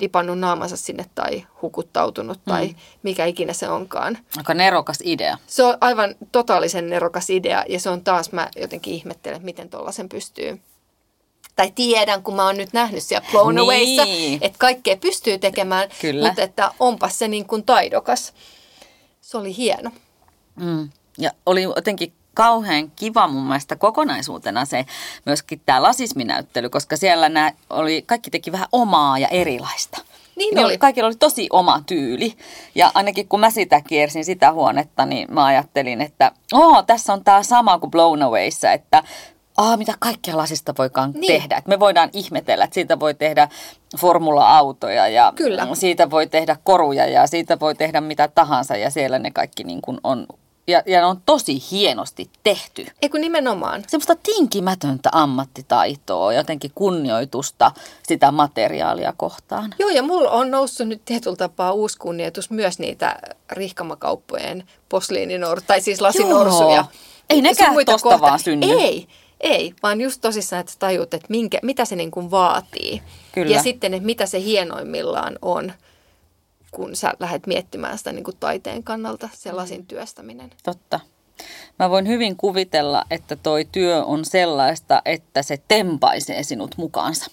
dipannut 0.00 0.38
naamansa 0.38 0.76
sinne 0.76 1.06
tai 1.14 1.46
hukuttautunut 1.62 2.40
tai 2.44 2.66
mm. 2.66 2.74
mikä 3.02 3.24
ikinä 3.24 3.52
se 3.52 3.68
onkaan. 3.68 4.18
Aika 4.36 4.54
nerokas 4.54 4.98
idea. 5.04 5.38
Se 5.46 5.62
on 5.62 5.78
aivan 5.80 6.14
totaalisen 6.32 6.90
nerokas 6.90 7.30
idea 7.30 7.64
ja 7.68 7.80
se 7.80 7.90
on 7.90 8.04
taas, 8.04 8.32
mä 8.32 8.48
jotenkin 8.56 8.94
ihmettelen, 8.94 9.44
miten 9.44 9.70
tuollaisen 9.70 10.08
pystyy 10.08 10.60
tai 11.58 11.72
tiedän, 11.74 12.22
kun 12.22 12.34
mä 12.34 12.44
oon 12.44 12.56
nyt 12.56 12.72
nähnyt 12.72 13.02
siellä 13.02 13.28
Blown 13.30 13.58
Awayssa, 13.58 14.04
niin. 14.04 14.38
että 14.42 14.58
kaikkea 14.58 14.96
pystyy 14.96 15.38
tekemään, 15.38 15.88
Kyllä. 16.00 16.26
mutta 16.26 16.42
että 16.42 16.70
onpas 16.80 17.18
se 17.18 17.28
niin 17.28 17.46
kuin 17.46 17.64
taidokas. 17.64 18.32
Se 19.20 19.38
oli 19.38 19.56
hieno. 19.56 19.90
Mm. 20.56 20.88
Ja 21.18 21.30
oli 21.46 21.62
jotenkin 21.62 22.12
kauhean 22.34 22.92
kiva 22.96 23.28
mun 23.28 23.42
mielestä 23.42 23.76
kokonaisuutena 23.76 24.64
se 24.64 24.86
myöskin 25.26 25.60
tämä 25.66 25.82
lasisminäyttely, 25.82 26.68
koska 26.68 26.96
siellä 26.96 27.28
nämä 27.28 27.52
oli, 27.70 28.02
kaikki 28.02 28.30
teki 28.30 28.52
vähän 28.52 28.68
omaa 28.72 29.18
ja 29.18 29.28
erilaista. 29.28 29.98
Niin, 30.36 30.54
niin 30.54 30.66
oli. 30.66 30.78
Kaikilla 30.78 31.06
oli 31.06 31.16
tosi 31.16 31.46
oma 31.50 31.82
tyyli. 31.86 32.36
Ja 32.74 32.90
ainakin 32.94 33.28
kun 33.28 33.40
mä 33.40 33.50
sitä 33.50 33.80
kiersin 33.80 34.24
sitä 34.24 34.52
huonetta, 34.52 35.06
niin 35.06 35.34
mä 35.34 35.44
ajattelin, 35.44 36.00
että 36.00 36.32
Oo, 36.52 36.82
tässä 36.82 37.12
on 37.12 37.24
tämä 37.24 37.42
sama 37.42 37.78
kuin 37.78 37.90
Blown 37.90 38.22
Awayssa, 38.22 38.72
että 38.72 39.02
Aa, 39.58 39.76
mitä 39.76 39.94
kaikkea 39.98 40.36
lasista 40.36 40.74
voikaan 40.78 41.12
niin. 41.14 41.26
tehdä. 41.26 41.56
Et 41.56 41.66
me 41.66 41.80
voidaan 41.80 42.10
ihmetellä, 42.12 42.64
että 42.64 42.74
siitä 42.74 43.00
voi 43.00 43.14
tehdä 43.14 43.48
formula-autoja 43.98 45.08
ja 45.08 45.32
Kyllä. 45.36 45.68
siitä 45.74 46.10
voi 46.10 46.26
tehdä 46.26 46.56
koruja 46.64 47.06
ja 47.06 47.26
siitä 47.26 47.60
voi 47.60 47.74
tehdä 47.74 48.00
mitä 48.00 48.28
tahansa 48.28 48.76
ja 48.76 48.90
siellä 48.90 49.18
ne 49.18 49.30
kaikki 49.30 49.64
niin 49.64 49.82
kuin 49.82 50.00
on 50.04 50.26
ja, 50.68 50.82
ja 50.86 51.00
ne 51.00 51.06
on 51.06 51.20
tosi 51.26 51.62
hienosti 51.70 52.30
tehty. 52.42 52.86
Eikö 53.02 53.18
nimenomaan? 53.18 53.84
Semmoista 53.86 54.16
tinkimätöntä 54.22 55.08
ammattitaitoa, 55.12 56.32
jotenkin 56.32 56.70
kunnioitusta 56.74 57.72
sitä 58.02 58.30
materiaalia 58.30 59.14
kohtaan. 59.16 59.74
Joo, 59.78 59.90
ja 59.90 60.02
mulla 60.02 60.30
on 60.30 60.50
noussut 60.50 60.88
nyt 60.88 61.02
tietyllä 61.04 61.36
tapaa 61.36 61.72
uusi 61.72 61.98
kunnioitus 61.98 62.50
myös 62.50 62.78
niitä 62.78 63.16
rihkamakauppojen 63.52 64.64
posliininor, 64.88 65.60
tai 65.66 65.80
siis 65.80 66.00
lasinorsuja. 66.00 66.76
Joo. 66.76 66.84
Ei 67.30 67.42
nekään 67.42 67.74
tosta 67.86 68.20
vaan 68.20 68.38
synny. 68.38 68.66
Ei, 68.66 69.08
ei, 69.40 69.74
vaan 69.82 70.00
just 70.00 70.20
tosissaan, 70.20 70.60
että 70.60 70.72
tajut, 70.78 71.14
että 71.14 71.26
minkä, 71.30 71.58
mitä 71.62 71.84
se 71.84 71.96
niin 71.96 72.10
kuin 72.10 72.30
vaatii. 72.30 73.02
Kyllä. 73.32 73.56
Ja 73.56 73.62
sitten, 73.62 73.94
että 73.94 74.06
mitä 74.06 74.26
se 74.26 74.40
hienoimmillaan 74.40 75.38
on, 75.42 75.72
kun 76.70 76.96
sä 76.96 77.12
lähdet 77.20 77.46
miettimään 77.46 77.98
sitä 77.98 78.12
niin 78.12 78.24
kuin 78.24 78.36
taiteen 78.40 78.82
kannalta, 78.82 79.28
se 79.32 79.52
lasin 79.52 79.86
työstäminen. 79.86 80.50
Totta. 80.62 81.00
Mä 81.78 81.90
voin 81.90 82.08
hyvin 82.08 82.36
kuvitella, 82.36 83.04
että 83.10 83.36
toi 83.36 83.68
työ 83.72 84.04
on 84.04 84.24
sellaista, 84.24 85.02
että 85.04 85.42
se 85.42 85.58
tempaisee 85.68 86.42
sinut 86.42 86.74
mukaansa. 86.76 87.30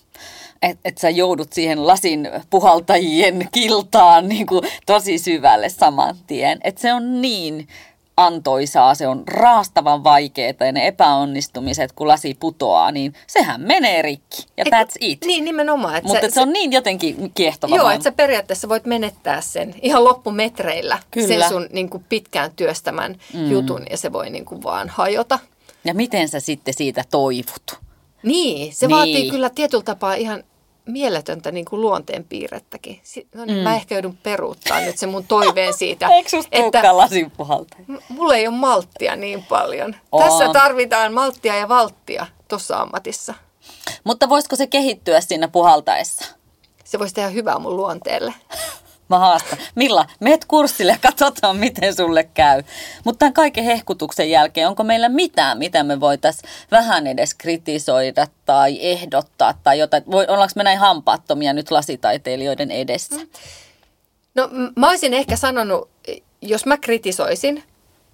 Että 0.62 0.82
et 0.90 0.98
sä 0.98 1.10
joudut 1.10 1.54
siihen 1.54 1.88
lasin 1.88 2.30
puhaltajien 2.50 3.48
kiltaan 3.52 4.28
niin 4.30 4.48
kuin 4.48 4.62
tosi 4.86 5.18
syvälle 5.18 5.70
saman 5.70 6.16
tien. 6.28 6.60
Että 6.64 6.82
se 6.82 6.94
on 6.94 7.22
niin 7.22 7.68
antoisaa, 8.18 8.96
se 8.96 9.08
on 9.08 9.24
raastavan 9.28 10.04
vaikeaa 10.04 10.54
ja 10.60 10.72
ne 10.72 10.88
epäonnistumiset, 10.88 11.92
kun 11.92 12.08
lasi 12.08 12.38
putoaa, 12.40 12.92
niin 12.92 13.14
sehän 13.28 13.62
menee 13.62 14.02
rikki 14.02 14.46
ja 14.58 14.64
Eiku, 14.66 14.78
that's 14.78 14.98
it. 15.00 15.26
Niin, 15.26 15.46
nimenomaan. 15.46 15.96
Että 15.96 16.08
Mutta 16.08 16.28
se, 16.28 16.34
se 16.34 16.42
on 16.42 16.54
niin 16.54 16.72
jotenkin 16.72 17.32
kiehtova. 17.34 17.76
Joo, 17.76 17.90
että 17.90 18.04
sä 18.04 18.12
periaatteessa 18.12 18.70
voit 18.70 18.86
menettää 18.86 19.42
sen 19.42 19.76
ihan 19.82 20.04
loppumetreillä, 20.04 21.00
Kyllä. 21.12 21.28
sen 21.28 21.50
sun 21.50 21.68
niin 21.72 21.90
kuin 21.90 22.06
pitkään 22.10 22.52
työstämän 22.56 23.16
mm. 23.34 23.52
jutun 23.52 23.86
ja 23.90 23.98
se 23.98 24.14
voi 24.14 24.30
niin 24.30 24.46
kuin 24.46 24.64
vaan 24.64 24.90
hajota. 24.90 25.40
Ja 25.84 25.94
miten 25.94 26.30
sä 26.30 26.40
sitten 26.40 26.74
siitä 26.74 27.04
toivut? 27.12 27.80
Niin, 28.24 28.76
se 28.76 28.88
niin. 28.88 28.96
vaatii 28.96 29.30
kyllä 29.30 29.50
tietyllä 29.50 29.84
tapaa 29.84 30.14
ihan 30.14 30.44
mieletöntä 30.86 31.52
niin 31.52 31.66
kuin 31.66 31.82
luonteenpiirrettäkin. 31.82 33.02
No 33.36 33.46
niin, 33.46 33.58
mm. 33.58 33.64
mä 33.64 33.76
ehkä 33.76 33.96
joudun 33.96 34.18
peruuttaa 34.24 34.80
nyt 34.80 34.98
se 34.98 35.08
mun 35.08 35.28
toiveen 35.28 35.74
siitä. 35.74 36.08
Eikö 36.16 36.30
että 36.52 36.98
lasin 36.98 37.32
Mulla 38.10 38.36
ei 38.36 38.48
ole 38.48 38.56
malttia 38.56 39.16
niin 39.16 39.44
paljon. 39.44 39.96
On. 40.12 40.24
Tässä 40.24 40.50
tarvitaan 40.54 41.14
malttia 41.14 41.56
ja 41.56 41.70
valttia 41.70 42.28
tuossa 42.48 42.78
ammatissa. 42.78 43.34
Mutta 44.04 44.30
voisiko 44.30 44.56
se 44.56 44.68
kehittyä 44.68 45.22
siinä 45.22 45.48
puhaltaessa? 45.48 46.26
Se 46.84 47.00
voisi 47.00 47.16
tehdä 47.16 47.30
hyvää 47.30 47.60
mun 47.60 47.78
luonteelle. 47.78 48.34
Mä 49.10 49.20
haastan. 49.20 49.60
Milla, 49.76 50.06
meet 50.20 50.46
kurssille 50.46 50.92
ja 50.92 50.98
katsotaan, 51.02 51.58
miten 51.58 51.96
sulle 51.96 52.24
käy. 52.24 52.64
Mutta 53.04 53.20
tämän 53.20 53.34
kaiken 53.34 53.64
hehkutuksen 53.64 54.30
jälkeen, 54.30 54.68
onko 54.68 54.84
meillä 54.84 55.10
mitään, 55.10 55.58
mitä 55.58 55.84
me 55.84 56.00
voitaisiin 56.00 56.50
vähän 56.72 57.08
edes 57.08 57.34
kritisoida 57.34 58.28
tai 58.46 58.78
ehdottaa 58.82 59.54
tai 59.64 59.80
jotain? 59.80 60.04
Voi, 60.12 60.26
ollaanko 60.28 60.54
me 60.56 60.64
näin 60.64 60.80
hampaattomia 60.80 61.54
nyt 61.54 61.72
lasitaiteilijoiden 61.72 62.72
edessä? 62.72 63.16
No 64.36 64.50
mä 64.76 64.90
olisin 64.90 65.14
ehkä 65.14 65.36
sanonut, 65.36 65.90
jos 66.42 66.66
mä 66.66 66.78
kritisoisin, 66.78 67.64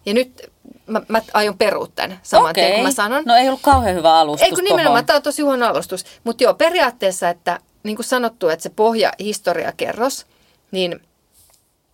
ja 0.05 0.13
nyt 0.13 0.51
mä, 0.87 1.01
mä 1.07 1.21
aion 1.33 1.57
perua 1.57 1.87
tämän 1.95 2.19
saman 2.23 2.51
okay. 2.51 2.63
tien, 2.63 2.73
kun 2.75 2.83
mä 2.83 2.91
sanon. 2.91 3.23
No 3.25 3.35
ei 3.35 3.47
ollut 3.47 3.61
kauhean 3.61 3.95
hyvä 3.95 4.19
alustus 4.19 4.45
Ei 4.45 4.51
kun 4.51 4.63
nimenomaan, 4.63 5.05
tämä 5.05 5.17
on 5.17 5.23
tosi 5.23 5.41
huono 5.41 5.67
alustus. 5.67 6.05
Mutta 6.23 6.43
joo, 6.43 6.53
periaatteessa, 6.53 7.29
että 7.29 7.59
niin 7.83 7.95
kuin 7.95 8.05
sanottu, 8.05 8.49
että 8.49 8.63
se 8.63 8.69
pohja 8.69 9.13
historiakerros– 9.19 10.25
niin 10.71 10.99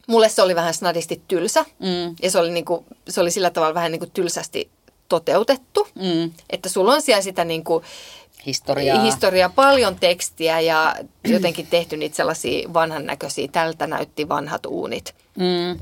mulle 0.07 0.29
se 0.29 0.41
oli 0.41 0.55
vähän 0.55 0.73
snadisti 0.73 1.21
tylsä. 1.27 1.65
Mm. 1.79 2.15
Ja 2.21 2.31
se 2.31 2.39
oli, 2.39 2.51
niinku, 2.51 2.85
se 3.09 3.21
oli 3.21 3.31
sillä 3.31 3.49
tavalla 3.49 3.73
vähän 3.73 3.91
niinku 3.91 4.07
tylsästi 4.13 4.69
toteutettu. 5.09 5.87
Mm. 5.95 6.31
Että 6.49 6.69
sulla 6.69 6.93
on 6.93 7.01
siellä 7.01 7.21
sitä 7.21 7.45
niinku 7.45 7.83
historiaa. 8.45 9.01
Historia, 9.01 9.49
paljon 9.49 9.95
tekstiä 9.99 10.59
ja 10.59 10.95
jotenkin 11.33 11.67
tehty 11.67 11.97
niitä 11.97 12.15
sellaisia 12.15 12.73
vanhan 12.73 13.05
näköisiä, 13.05 13.47
tältä 13.51 13.87
näytti 13.87 14.29
vanhat 14.29 14.65
uunit. 14.65 15.15
Mm, 15.35 15.79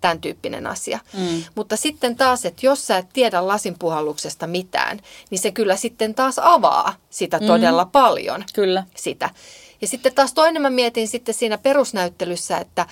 Tämän 0.00 0.20
tyyppinen 0.20 0.66
asia. 0.66 0.98
Mm. 1.18 1.42
Mutta 1.54 1.76
sitten 1.76 2.16
taas, 2.16 2.44
että 2.44 2.66
jos 2.66 2.86
sä 2.86 2.98
et 2.98 3.06
tiedä 3.12 3.46
lasinpuhalluksesta 3.46 4.46
mitään, 4.46 5.00
niin 5.30 5.38
se 5.38 5.52
kyllä 5.52 5.76
sitten 5.76 6.14
taas 6.14 6.38
avaa 6.42 6.94
sitä 7.10 7.40
todella 7.40 7.84
paljon. 7.84 8.44
kyllä. 8.54 8.84
sitä. 8.96 9.30
Ja 9.80 9.86
sitten 9.86 10.14
taas 10.14 10.34
toinen 10.34 10.62
mä 10.62 10.70
mietin 10.70 11.08
sitten 11.08 11.34
siinä 11.34 11.58
perusnäyttelyssä, 11.58 12.58
että 12.58 12.86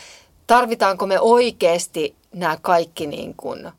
tarvitaanko 0.46 1.06
me 1.06 1.20
oikeasti 1.20 2.14
nämä 2.34 2.58
kaikki 2.62 3.06
niin 3.06 3.34
kuin 3.36 3.70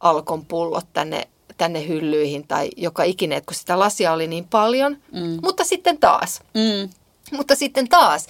alkon 0.00 0.44
pullot 0.44 0.86
tänne, 0.92 1.28
tänne 1.56 1.88
hyllyihin 1.88 2.46
tai 2.46 2.70
joka 2.76 3.02
ikinen, 3.02 3.42
kun 3.46 3.54
sitä 3.54 3.78
lasia 3.78 4.12
oli 4.12 4.26
niin 4.26 4.48
paljon. 4.50 4.96
Mm. 5.12 5.38
Mutta 5.42 5.64
sitten 5.64 5.98
taas, 5.98 6.40
Mm, 6.54 6.90
mutta 7.32 7.54
sitten 7.54 7.88
taas 7.88 8.26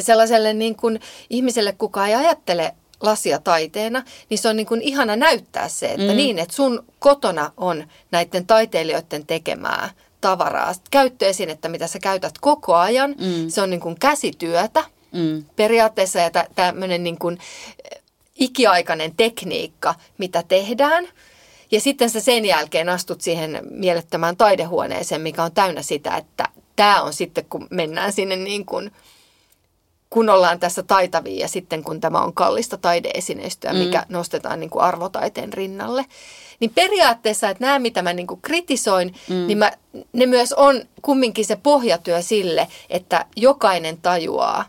sellaiselle 0.00 0.54
niin 0.54 0.76
kuin 0.76 1.00
ihmiselle, 1.30 1.72
kuka 1.78 2.06
ei 2.06 2.14
ajattele 2.14 2.74
lasia 3.00 3.38
taiteena, 3.38 4.02
niin 4.30 4.38
se 4.38 4.48
on 4.48 4.56
niin 4.56 4.66
kuin 4.66 4.82
ihana 4.82 5.16
näyttää 5.16 5.68
se, 5.68 5.86
että 5.86 6.10
mm. 6.10 6.16
niin, 6.16 6.38
että 6.38 6.54
sun 6.54 6.84
kotona 6.98 7.52
on 7.56 7.88
näiden 8.10 8.46
taiteilijoiden 8.46 9.26
tekemää 9.26 9.90
tavaraa, 10.24 10.72
käyttöesinettä, 10.90 11.68
mitä 11.68 11.86
sä 11.86 11.98
käytät 11.98 12.34
koko 12.40 12.74
ajan. 12.74 13.10
Mm. 13.10 13.48
Se 13.48 13.62
on 13.62 13.70
niin 13.70 13.80
kuin 13.80 13.98
käsityötä 14.00 14.84
mm, 15.12 15.44
periaatteessa 15.56 16.18
ja 16.18 16.30
tä- 16.30 16.46
tämmöinen 16.54 17.04
niin 17.04 17.18
kuin 17.18 17.38
eh, 17.38 18.02
ikiaikainen 18.34 19.16
tekniikka, 19.16 19.94
mitä 20.18 20.42
tehdään. 20.48 21.08
Ja 21.70 21.80
sitten 21.80 22.10
sä 22.10 22.20
sen 22.20 22.44
jälkeen 22.44 22.88
astut 22.88 23.20
siihen 23.20 23.60
mielettömään 23.70 24.36
taidehuoneeseen, 24.36 25.20
mikä 25.20 25.42
on 25.42 25.52
täynnä 25.52 25.82
sitä, 25.82 26.16
että 26.16 26.48
tämä 26.76 27.02
on 27.02 27.12
sitten, 27.12 27.44
kun 27.44 27.66
mennään 27.70 28.12
sinne 28.12 28.36
niin 28.36 28.66
kuin, 28.66 28.90
kun 30.14 30.30
ollaan 30.30 30.60
tässä 30.60 30.82
taitavia 30.82 31.40
ja 31.40 31.48
sitten 31.48 31.84
kun 31.84 32.00
tämä 32.00 32.20
on 32.20 32.34
kallista 32.34 32.76
taideesineistöä, 32.76 33.72
mm. 33.72 33.78
mikä 33.78 34.06
nostetaan 34.08 34.60
niin 34.60 34.70
kuin 34.70 34.82
arvotaiteen 34.82 35.52
rinnalle. 35.52 36.06
Niin 36.60 36.70
periaatteessa, 36.74 37.48
että 37.48 37.64
nämä 37.64 37.78
mitä 37.78 38.02
mä 38.02 38.12
niin 38.12 38.26
kuin 38.26 38.40
kritisoin, 38.42 39.14
mm. 39.28 39.46
niin 39.46 39.58
mä, 39.58 39.72
ne 40.12 40.26
myös 40.26 40.52
on 40.52 40.82
kumminkin 41.02 41.44
se 41.44 41.56
pohjatyö 41.56 42.22
sille, 42.22 42.68
että 42.90 43.26
jokainen 43.36 43.98
tajuaa 44.02 44.64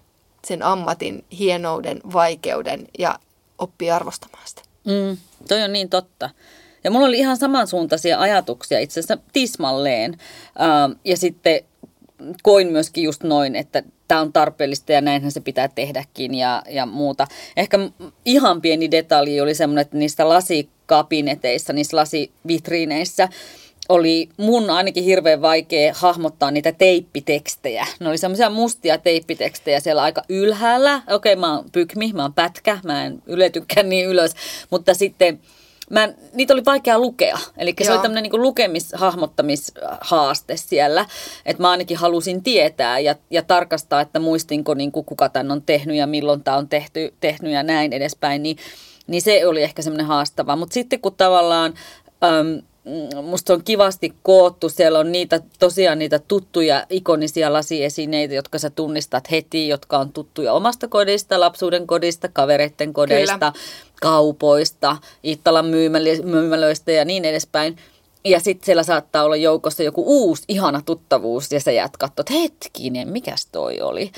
sen 0.47 0.63
ammatin 0.63 1.25
hienouden, 1.39 2.01
vaikeuden 2.13 2.87
ja 2.99 3.19
oppii 3.57 3.91
arvostamaan 3.91 4.47
sitä. 4.47 4.61
mm, 4.85 5.17
toi 5.47 5.63
on 5.63 5.73
niin 5.73 5.89
totta. 5.89 6.29
Ja 6.83 6.91
mulla 6.91 7.07
oli 7.07 7.19
ihan 7.19 7.37
samansuuntaisia 7.37 8.19
ajatuksia 8.19 8.79
itse 8.79 8.99
asiassa 8.99 9.17
tismalleen. 9.33 10.17
Ja 11.03 11.17
sitten 11.17 11.61
koin 12.43 12.67
myöskin 12.67 13.03
just 13.03 13.23
noin, 13.23 13.55
että 13.55 13.83
tämä 14.07 14.21
on 14.21 14.33
tarpeellista 14.33 14.91
ja 14.91 15.01
näinhän 15.01 15.31
se 15.31 15.39
pitää 15.39 15.67
tehdäkin 15.67 16.35
ja, 16.35 16.63
ja 16.69 16.85
muuta. 16.85 17.27
Ehkä 17.57 17.77
ihan 18.25 18.61
pieni 18.61 18.91
detalji 18.91 19.41
oli 19.41 19.55
semmoinen, 19.55 19.81
että 19.81 19.97
niistä 19.97 20.29
lasikabineteissa, 20.29 21.73
niissä 21.73 21.97
lasivitriineissä 21.97 23.29
oli 23.89 24.29
mun 24.37 24.69
ainakin 24.69 25.03
hirveän 25.03 25.41
vaikea 25.41 25.93
hahmottaa 25.95 26.51
niitä 26.51 26.71
teippitekstejä. 26.71 27.87
Ne 27.99 28.09
oli 28.09 28.17
semmoisia 28.17 28.49
mustia 28.49 28.97
teippitekstejä 28.97 29.79
siellä 29.79 30.01
aika 30.01 30.21
ylhäällä. 30.29 31.01
Okei, 31.09 31.35
mä 31.35 31.55
oon 31.55 31.65
pykmi, 31.71 32.13
mä 32.13 32.21
oon 32.21 32.33
pätkä, 32.33 32.79
mä 32.83 33.05
en 33.05 33.23
yletykään 33.25 33.89
niin 33.89 34.05
ylös, 34.05 34.31
mutta 34.69 34.93
sitten 34.93 35.39
mä 35.89 36.09
niitä 36.33 36.53
oli 36.53 36.65
vaikea 36.65 36.99
lukea. 36.99 37.37
Eli 37.57 37.73
se 37.83 37.91
oli 37.91 38.01
tämmöinen 38.01 38.23
niin 38.23 38.41
lukemis, 38.41 38.93
hahmottamishaaste 38.93 40.57
siellä, 40.57 41.05
että 41.45 41.63
mä 41.63 41.69
ainakin 41.69 41.97
halusin 41.97 42.43
tietää 42.43 42.99
ja, 42.99 43.15
ja 43.29 43.43
tarkastaa, 43.43 44.01
että 44.01 44.19
muistinko 44.19 44.73
niin 44.73 44.91
kuin 44.91 45.05
kuka 45.05 45.29
tämän 45.29 45.51
on 45.51 45.61
tehnyt 45.61 45.95
ja 45.95 46.07
milloin 46.07 46.43
tämä 46.43 46.57
on 46.57 46.69
tehty, 46.69 47.13
tehnyt 47.19 47.51
ja 47.51 47.63
näin 47.63 47.93
edespäin, 47.93 48.43
niin, 48.43 48.57
niin 49.07 49.21
se 49.21 49.47
oli 49.47 49.63
ehkä 49.63 49.81
semmoinen 49.81 50.07
haastava. 50.07 50.55
Mutta 50.55 50.73
sitten 50.73 51.01
kun 51.01 51.15
tavallaan... 51.15 51.73
Äm, 52.23 52.61
Musta 53.23 53.47
se 53.47 53.53
on 53.53 53.63
kivasti 53.63 54.13
koottu. 54.23 54.69
Siellä 54.69 54.99
on 54.99 55.11
niitä, 55.11 55.41
tosiaan 55.59 55.99
niitä 55.99 56.19
tuttuja 56.19 56.85
ikonisia 56.89 57.53
lasiesineitä, 57.53 58.33
jotka 58.33 58.59
sä 58.59 58.69
tunnistat 58.69 59.31
heti, 59.31 59.67
jotka 59.67 59.97
on 59.97 60.11
tuttuja 60.13 60.53
omasta 60.53 60.87
kodista, 60.87 61.39
lapsuuden 61.39 61.87
kodista, 61.87 62.27
kavereiden 62.27 62.93
kodeista, 62.93 63.53
kaupoista, 64.01 64.97
Iittalan 65.25 65.65
myymälö- 65.65 66.23
myymälöistä 66.23 66.91
ja 66.91 67.05
niin 67.05 67.25
edespäin. 67.25 67.77
Ja 68.25 68.39
sitten 68.39 68.65
siellä 68.65 68.83
saattaa 68.83 69.23
olla 69.23 69.35
joukossa 69.35 69.83
joku 69.83 70.03
uusi, 70.05 70.43
ihana 70.47 70.81
tuttavuus, 70.85 71.51
ja 71.51 71.59
sä 71.59 71.71
jäät 71.71 71.97
katsoa, 71.97 72.21
että 72.21 72.33
hetkinen, 72.33 73.07
mikäs 73.07 73.47
toi 73.51 73.81
oli. 73.81 74.11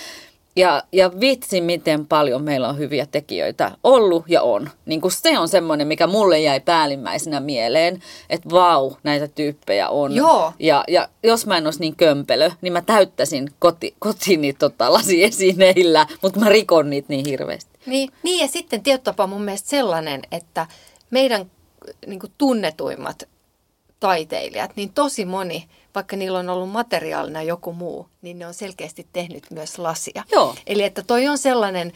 Ja, 0.57 0.83
ja 0.91 1.11
vitsi, 1.19 1.61
miten 1.61 2.07
paljon 2.07 2.43
meillä 2.43 2.69
on 2.69 2.77
hyviä 2.77 3.05
tekijöitä 3.05 3.71
ollut 3.83 4.25
ja 4.27 4.41
on. 4.41 4.69
Niin 4.85 5.01
kun 5.01 5.11
se 5.11 5.39
on 5.39 5.47
semmoinen, 5.47 5.87
mikä 5.87 6.07
mulle 6.07 6.39
jäi 6.39 6.59
päällimmäisenä 6.59 7.39
mieleen, 7.39 8.01
että 8.29 8.49
vau, 8.49 8.91
näitä 9.03 9.27
tyyppejä 9.27 9.89
on. 9.89 10.15
Joo. 10.15 10.53
Ja, 10.59 10.83
ja 10.87 11.09
jos 11.23 11.45
mä 11.45 11.57
en 11.57 11.67
olisi 11.67 11.79
niin 11.79 11.95
kömpelö, 11.95 12.51
niin 12.61 12.73
mä 12.73 12.81
täyttäisin 12.81 13.49
koti, 13.59 13.95
kotini 13.99 14.53
tota, 14.53 14.93
lasiesineillä, 14.93 16.07
mutta 16.21 16.39
mä 16.39 16.49
rikon 16.49 16.89
niitä 16.89 17.07
niin 17.09 17.25
hirveästi. 17.25 17.71
Niin, 17.85 18.09
niin 18.23 18.39
ja 18.39 18.47
sitten 18.47 18.83
tietyllä 18.83 19.03
tapaa 19.03 19.27
mun 19.27 19.41
mielestä 19.41 19.69
sellainen, 19.69 20.21
että 20.31 20.67
meidän 21.09 21.51
niin 22.07 22.19
kuin 22.19 22.31
tunnetuimmat 22.37 23.23
taiteilijat, 23.99 24.71
niin 24.75 24.93
tosi 24.93 25.25
moni, 25.25 25.67
vaikka 25.97 26.15
niillä 26.15 26.39
on 26.39 26.49
ollut 26.49 26.69
materiaalina 26.69 27.41
joku 27.43 27.73
muu, 27.73 28.07
niin 28.21 28.39
ne 28.39 28.47
on 28.47 28.53
selkeästi 28.53 29.07
tehnyt 29.13 29.51
myös 29.51 29.79
lasia. 29.79 30.23
Joo. 30.31 30.55
Eli 30.67 30.83
että 30.83 31.03
toi 31.03 31.27
on 31.27 31.37
sellainen, 31.37 31.93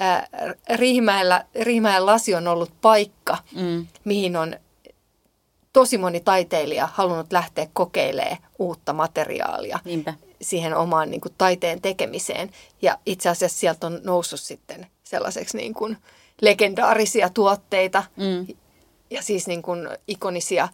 äh, 0.00 0.28
Riihimäellä, 0.76 1.44
Riihimäen 1.60 2.06
lasi 2.06 2.34
on 2.34 2.48
ollut 2.48 2.70
paikka, 2.80 3.38
Mm. 3.54 3.86
mihin 4.04 4.36
on 4.36 4.56
tosi 5.72 5.98
moni 5.98 6.20
taiteilija 6.20 6.88
halunnut 6.92 7.32
lähteä 7.32 7.68
kokeilemaan 7.72 8.36
uutta 8.58 8.92
materiaalia 8.92 9.78
Niinpä. 9.84 10.14
siihen 10.42 10.74
omaan 10.76 11.10
niin 11.10 11.20
kuin, 11.20 11.34
taiteen 11.38 11.80
tekemiseen. 11.82 12.50
Ja 12.82 12.98
itse 13.06 13.28
asiassa 13.28 13.58
sieltä 13.58 13.86
on 13.86 14.00
noussut 14.04 14.40
sitten 14.40 14.86
sellaiseksi 15.04 15.56
niin 15.56 15.74
kuin, 15.74 15.96
legendaarisia 16.40 17.28
tuotteita 17.30 18.02
Mm. 18.16 18.46
ja 19.10 19.22
siis 19.22 19.46
niin 19.46 19.62
kuin, 19.62 19.88
ikonisia, 20.08 20.68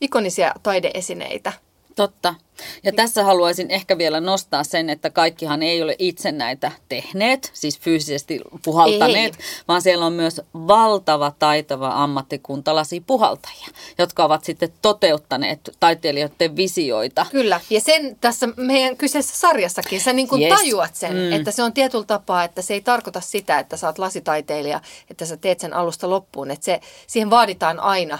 ikonisia 0.00 0.54
taideesineitä. 0.62 1.52
Totta. 1.94 2.34
Ja 2.82 2.92
tässä 2.92 3.24
haluaisin 3.24 3.70
ehkä 3.70 3.98
vielä 3.98 4.20
nostaa 4.20 4.64
sen, 4.64 4.90
että 4.90 5.10
kaikkihan 5.10 5.62
ei 5.62 5.82
ole 5.82 5.96
itse 5.98 6.32
näitä 6.32 6.72
tehneet, 6.88 7.50
siis 7.54 7.78
fyysisesti 7.78 8.40
puhaltaneet, 8.64 9.34
Ei. 9.34 9.40
vaan 9.68 9.82
siellä 9.82 10.06
on 10.06 10.12
myös 10.12 10.40
valtava 10.54 11.32
taitava 11.38 11.88
ammattikunta 12.02 12.74
lasipuhaltajia, 12.74 13.68
jotka 13.98 14.24
ovat 14.24 14.44
sitten 14.44 14.68
toteuttaneet 14.82 15.76
taiteilijoiden 15.80 16.56
visioita. 16.56 17.26
Kyllä, 17.30 17.60
ja 17.70 17.80
sen 17.80 18.16
tässä 18.20 18.48
meidän 18.56 18.96
kyseessä 18.96 19.36
sarjassakin, 19.36 20.00
sä 20.00 20.12
niin 20.12 20.28
kuin 20.28 20.42
Yes. 20.42 20.54
tajuat 20.58 20.94
sen, 20.94 21.12
Mm. 21.12 21.18
mm. 21.18 21.32
että 21.32 21.50
se 21.50 21.62
on 21.62 21.72
tietyllä 21.72 22.04
tapaa, 22.04 22.44
että 22.44 22.62
se 22.62 22.74
ei 22.74 22.80
tarkoita 22.80 23.20
sitä, 23.20 23.58
että 23.58 23.76
sä 23.76 23.86
oot 23.86 23.98
lasitaiteilija, 23.98 24.80
että 25.10 25.26
sä 25.26 25.36
teet 25.36 25.60
sen 25.60 25.74
alusta 25.74 26.10
loppuun, 26.10 26.50
että 26.50 26.64
se, 26.64 26.80
siihen 27.06 27.30
vaaditaan 27.30 27.80
aina 27.80 28.18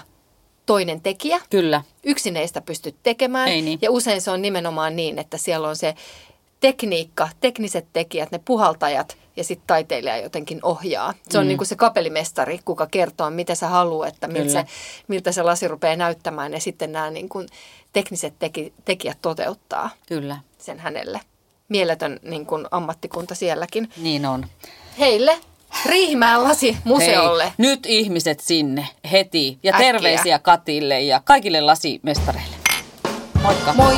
toinen 0.65 1.01
tekijä. 1.01 1.41
Kyllä. 1.49 1.81
Yksin 2.03 2.37
ei 2.37 2.47
sitä 2.47 2.61
pysty 2.61 2.95
tekemään. 3.03 3.47
Ei 3.47 3.61
niin. 3.61 3.79
Ja 3.81 3.91
usein 3.91 4.21
se 4.21 4.31
on 4.31 4.41
nimenomaan 4.41 4.95
niin, 4.95 5.19
että 5.19 5.37
siellä 5.37 5.67
on 5.67 5.75
se 5.75 5.95
tekniikka, 6.59 7.29
tekniset 7.41 7.85
tekijät, 7.93 8.31
ne 8.31 8.39
puhaltajat 8.45 9.17
ja 9.35 9.43
sitten 9.43 9.67
taiteilija 9.67 10.17
jotenkin 10.17 10.59
ohjaa. 10.63 11.13
Se 11.29 11.37
on 11.37 11.43
Mm. 11.43 11.47
niin 11.47 11.57
kuin 11.57 11.67
se 11.67 11.75
kapelimestari, 11.75 12.59
kuka 12.65 12.87
kertoo, 12.91 13.29
mitä 13.29 13.55
sä 13.55 13.67
haluat, 13.67 14.13
että 14.13 14.27
miltä 14.27 14.39
Kyllä. 14.47 14.61
se, 14.61 14.67
miltä 15.07 15.31
se 15.31 15.43
lasi 15.43 15.67
rupeaa 15.67 15.95
näyttämään 15.95 16.53
ja 16.53 16.59
sitten 16.59 16.91
nämä 16.91 17.09
niin 17.11 17.29
kuin 17.29 17.47
tekniset 17.93 18.33
teki, 18.39 18.73
tekijät 18.85 19.17
toteuttaa 19.21 19.89
Kyllä, 20.07 20.37
sen 20.57 20.79
hänelle. 20.79 21.19
Mieletön 21.69 22.19
niin 22.23 22.45
kuin 22.45 22.65
ammattikunta 22.71 23.35
sielläkin. 23.35 23.89
niin 23.97 24.25
on. 24.25 24.45
Heille 24.99 25.37
Riihimäen 25.85 26.43
lasimuseolle. 26.43 27.43
Hei, 27.43 27.51
nyt 27.57 27.79
ihmiset 27.85 28.39
sinne 28.39 28.87
heti 29.11 29.59
ja 29.63 29.73
Äkkiä. 29.73 29.91
terveisiä 29.91 30.39
Katille 30.39 31.01
ja 31.01 31.21
kaikille 31.25 31.61
lasimestareille. 31.61 32.55
Moikka! 33.43 33.73
Moi! 33.73 33.95